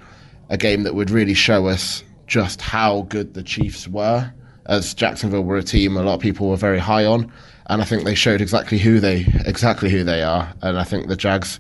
[0.51, 4.31] a game that would really show us just how good the Chiefs were,
[4.67, 7.33] as Jacksonville were a team a lot of people were very high on.
[7.67, 10.53] And I think they showed exactly who they exactly who they are.
[10.61, 11.59] And I think the Jags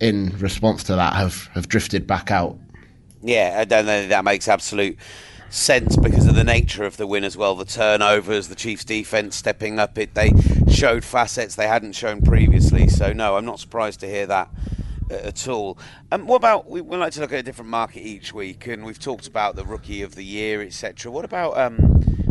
[0.00, 2.58] in response to that have, have drifted back out.
[3.22, 4.96] Yeah, that makes absolute
[5.52, 7.54] sense because of the nature of the win as well.
[7.54, 10.32] The turnovers, the Chiefs' defense stepping up, it they
[10.70, 12.88] showed facets they hadn't shown previously.
[12.88, 14.48] So no, I'm not surprised to hear that
[15.10, 15.78] uh, at all.
[16.10, 18.84] Um, what about we, we like to look at a different market each week, and
[18.84, 21.12] we've talked about the rookie of the year, etc.
[21.12, 21.76] What about um,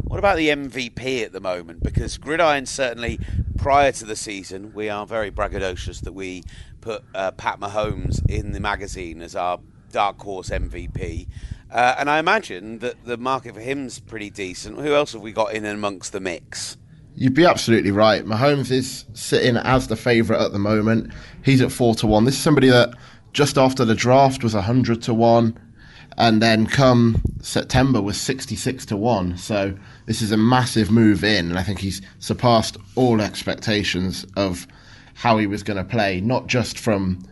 [0.07, 1.83] what about the MVP at the moment?
[1.83, 3.19] Because Gridiron certainly
[3.57, 6.43] prior to the season, we are very braggadocious that we
[6.81, 9.59] put uh, Pat Mahomes in the magazine as our
[9.91, 11.27] dark horse MVP.
[11.71, 14.77] Uh, and I imagine that the market for him's pretty decent.
[14.79, 16.77] Who else have we got in amongst the mix?
[17.15, 18.25] You'd be absolutely right.
[18.25, 21.13] Mahomes is sitting as the favourite at the moment.
[21.43, 22.25] He's at four to one.
[22.25, 22.93] This is somebody that
[23.33, 25.57] just after the draft was hundred to one,
[26.17, 29.37] and then come September was sixty six to one.
[29.37, 29.73] So
[30.05, 34.67] this is a massive move in, and I think he's surpassed all expectations of
[35.13, 37.23] how he was going to play, not just from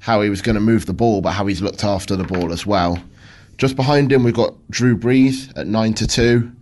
[0.00, 2.52] how he was going to move the ball, but how he's looked after the ball
[2.52, 3.02] as well.
[3.58, 6.52] Just behind him, we've got Drew Brees at nine to two.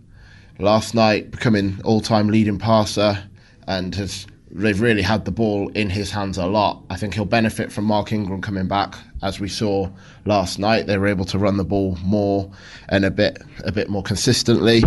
[0.57, 3.23] Last night, becoming all-time leading passer,
[3.67, 6.83] and has they've really had the ball in his hands a lot.
[6.89, 9.91] I think he'll benefit from Mark Ingram coming back, as we saw
[10.25, 10.87] last night.
[10.87, 12.49] They were able to run the ball more
[12.89, 14.83] and a bit a bit more consistently.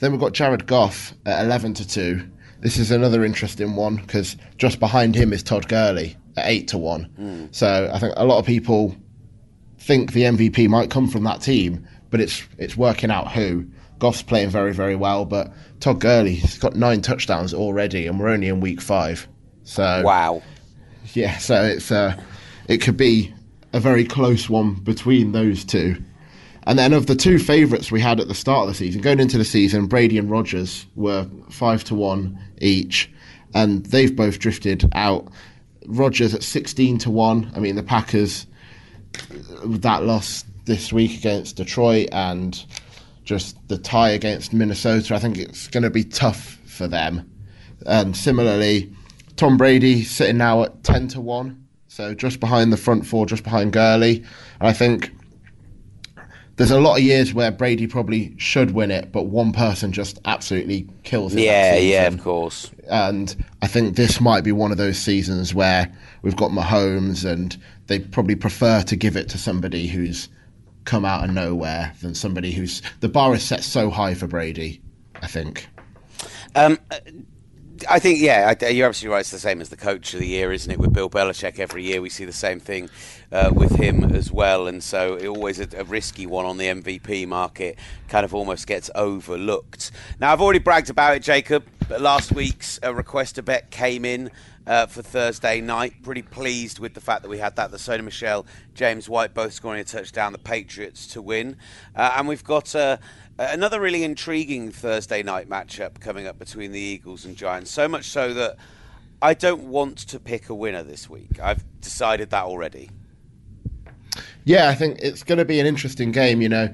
[0.00, 2.28] Then we've got Jared Goff at eleven to two.
[2.62, 6.78] This is another interesting one because just behind him is Todd Gurley at eight to
[6.78, 7.08] one.
[7.16, 7.54] Mm.
[7.54, 8.96] So I think a lot of people
[9.84, 13.66] think the MVP might come from that team, but it's it's working out who.
[13.98, 18.48] Goff's playing very very well, but Todd Gurley's got nine touchdowns already, and we're only
[18.48, 19.28] in week five.
[19.64, 20.42] So wow,
[21.12, 21.36] yeah.
[21.38, 22.20] So it's uh,
[22.68, 23.32] it could be
[23.72, 25.96] a very close one between those two.
[26.66, 29.20] And then of the two favourites we had at the start of the season, going
[29.20, 33.12] into the season, Brady and Rodgers were five to one each,
[33.52, 35.28] and they've both drifted out.
[35.86, 37.52] Rodgers at sixteen to one.
[37.54, 38.46] I mean, the Packers
[39.64, 42.64] that loss this week against Detroit and
[43.24, 45.14] just the tie against Minnesota.
[45.14, 47.30] I think it's going to be tough for them.
[47.86, 48.92] And similarly,
[49.36, 53.44] Tom Brady sitting now at ten to one, so just behind the front four, just
[53.44, 54.16] behind Gurley.
[54.60, 55.10] And I think
[56.56, 60.20] there's a lot of years where Brady probably should win it, but one person just
[60.24, 61.40] absolutely kills it.
[61.40, 62.70] Yeah, yeah, of course.
[62.88, 67.56] And I think this might be one of those seasons where we've got Mahomes, and
[67.88, 70.28] they probably prefer to give it to somebody who's
[70.84, 74.80] come out of nowhere than somebody who's the bar is set so high for Brady.
[75.22, 75.66] I think.
[76.54, 76.78] Um,
[77.88, 79.20] I think, yeah, you're absolutely right.
[79.20, 80.78] It's the same as the coach of the year, isn't it?
[80.78, 82.90] With Bill Belichick, every year we see the same thing
[83.32, 84.66] uh, with him as well.
[84.66, 87.78] And so it always a, a, risky one on the MVP market
[88.08, 89.90] kind of almost gets overlooked.
[90.20, 91.64] Now, I've already bragged about it, Jacob.
[91.88, 94.30] but last week's uh, request to bet came in
[94.66, 96.02] uh, for Thursday night.
[96.02, 97.70] Pretty pleased with the fact that we had that.
[97.70, 101.56] The Sony Michel, James White both scoring a touchdown, the Patriots to win.
[101.94, 102.96] Uh, and we've got uh,
[103.38, 107.70] another really intriguing Thursday night matchup coming up between the Eagles and Giants.
[107.70, 108.56] So much so that
[109.20, 111.40] I don't want to pick a winner this week.
[111.40, 112.90] I've decided that already.
[114.44, 116.42] Yeah, I think it's going to be an interesting game.
[116.42, 116.72] You know,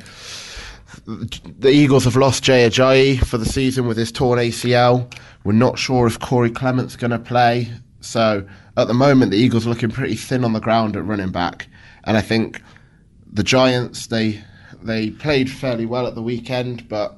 [1.06, 5.12] the Eagles have lost Jay Ajayi for the season with his torn ACL.
[5.44, 7.68] We're not sure if Corey Clement's going to play.
[8.00, 8.46] So
[8.76, 11.68] at the moment, the Eagles are looking pretty thin on the ground at running back.
[12.04, 12.62] And I think
[13.32, 14.42] the Giants they
[14.82, 17.16] they played fairly well at the weekend, but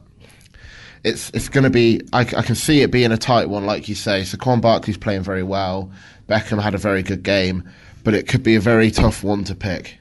[1.04, 2.00] it's it's going to be.
[2.12, 4.22] I, I, can see it being a tight one, like you say.
[4.22, 5.90] Saquon Barkley's playing very well.
[6.28, 7.68] Beckham had a very good game,
[8.04, 9.98] but it could be a very tough one to pick.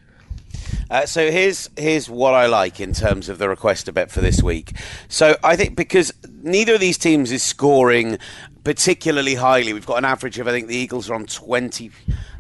[0.90, 4.22] Uh, so here's here's what I like in terms of the request to bet for
[4.22, 4.74] this week.
[5.08, 8.18] So I think because neither of these teams is scoring
[8.64, 9.74] particularly highly.
[9.74, 11.92] We've got an average of I think the Eagles are on twenty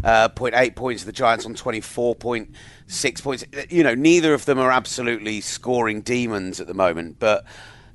[0.04, 2.50] uh, point eight points, the Giants on twenty four point
[2.88, 3.44] six points.
[3.70, 7.46] You know, neither of them are absolutely scoring demons at the moment, but.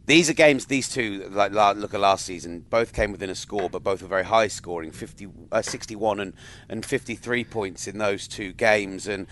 [0.06, 0.66] These are games.
[0.66, 4.08] These two, like look at last season, both came within a score, but both were
[4.08, 6.32] very high scoring, 50, uh, 61 and
[6.68, 9.08] and 53 points in those two games.
[9.08, 9.26] And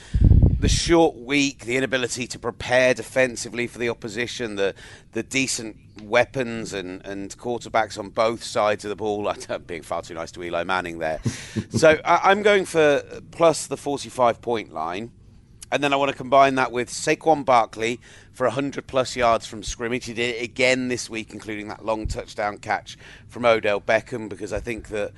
[0.60, 4.74] the short week, the inability to prepare defensively for the opposition, the
[5.12, 9.28] the decent weapons and, and quarterbacks on both sides of the ball.
[9.48, 11.20] I'm being far too nice to Eli Manning there.
[11.70, 15.12] so I, am going for plus the 45 point line.
[15.72, 17.98] And then I want to combine that with Saquon Barkley
[18.32, 20.04] for 100 plus yards from scrimmage.
[20.04, 24.52] He did it again this week, including that long touchdown catch from Odell Beckham, because
[24.52, 25.12] I think that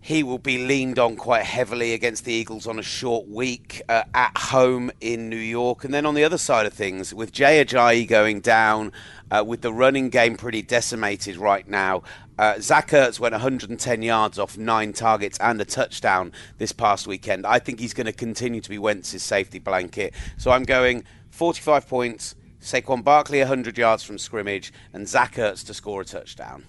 [0.00, 4.02] he will be leaned on quite heavily against the Eagles on a short week uh,
[4.14, 5.84] at home in New York.
[5.84, 8.92] And then on the other side of things, with Jay Ajayi going down,
[9.30, 12.02] uh, with the running game pretty decimated right now,
[12.38, 17.46] uh, Zach Ertz went 110 yards off nine targets and a touchdown this past weekend.
[17.46, 20.14] I think he's going to continue to be Wentz's safety blanket.
[20.38, 25.74] So I'm going 45 points, Saquon Barkley 100 yards from scrimmage, and Zach Ertz to
[25.74, 26.64] score a touchdown.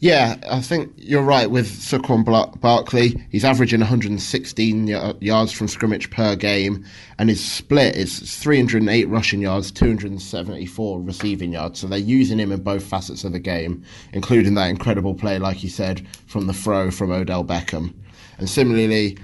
[0.00, 2.22] Yeah, I think you're right with Saquon
[2.60, 3.26] Barkley.
[3.30, 6.84] He's averaging 116 y- yards from scrimmage per game,
[7.18, 11.80] and his split is 308 rushing yards, 274 receiving yards.
[11.80, 13.82] So they're using him in both facets of the game,
[14.12, 17.94] including that incredible play, like you said, from the throw from Odell Beckham.
[18.36, 19.16] And similarly,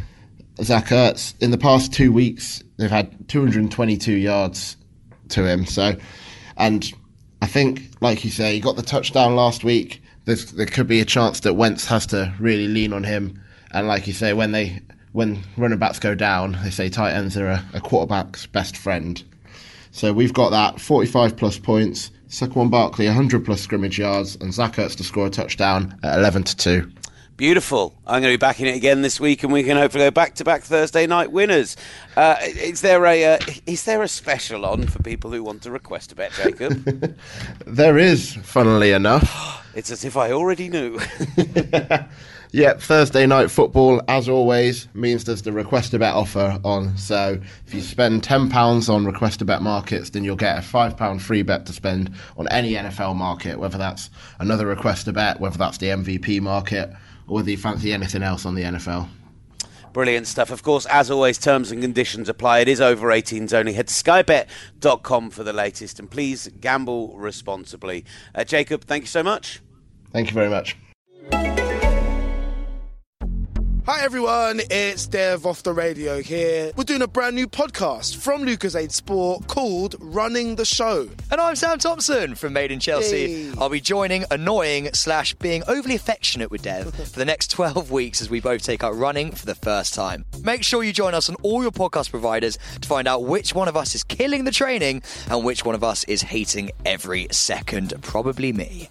[0.63, 4.79] Zach Ertz, in the past two weeks, they've had 222 yards
[5.29, 5.67] to him.
[5.67, 5.97] So,
[6.57, 6.91] and
[7.43, 11.05] I think, like you say, he got the touchdown last week there could be a
[11.05, 13.43] chance that Wentz has to really lean on him.
[13.73, 14.81] And like you say, when they
[15.13, 19.23] when running backs go down, they say tight ends are a, a quarterback's best friend.
[19.91, 24.77] So we've got that 45 plus points, Saquon Barkley 100 plus scrimmage yards, and Zach
[24.77, 26.93] Ertz to score a touchdown at 11 to 2.
[27.43, 27.93] Beautiful.
[28.07, 30.13] I'm going to be back in it again this week, and we can hopefully go
[30.13, 31.77] back to back Thursday night winners.
[32.17, 35.73] Uh, is there a uh, is there a special on for people who want to
[35.73, 37.17] request a bet, Jacob?
[37.67, 39.69] there is, funnily enough.
[39.75, 41.01] it's as if I already knew.
[42.53, 46.97] yeah, Thursday night football, as always, means there's the request a bet offer on.
[46.97, 50.63] So if you spend ten pounds on request a bet markets, then you'll get a
[50.63, 55.13] five pound free bet to spend on any NFL market, whether that's another request a
[55.13, 56.93] bet, whether that's the MVP market
[57.27, 59.09] or whether you fancy anything else on the NFL.
[59.93, 60.51] Brilliant stuff.
[60.51, 62.61] Of course, as always, terms and conditions apply.
[62.61, 63.75] It is over 18s only.
[63.75, 68.05] Head to skybet.com for the latest and please gamble responsibly.
[68.35, 69.61] Uh, Jacob, thank you so much.
[70.13, 70.77] Thank you very much.
[73.85, 76.71] Hi everyone, it's Dev off the radio here.
[76.77, 81.09] We're doing a brand new podcast from Lucozade Sport called Running the Show.
[81.33, 83.49] And I'm Sam Thompson from Made in Chelsea.
[83.49, 83.53] Hey.
[83.59, 88.23] I'll be joining annoying slash being overly affectionate with Dev for the next 12 weeks
[88.23, 90.27] as we both take up running for the first time.
[90.45, 93.67] Make sure you join us on all your podcast providers to find out which one
[93.67, 97.95] of us is killing the training and which one of us is hating every second,
[98.01, 98.91] probably me.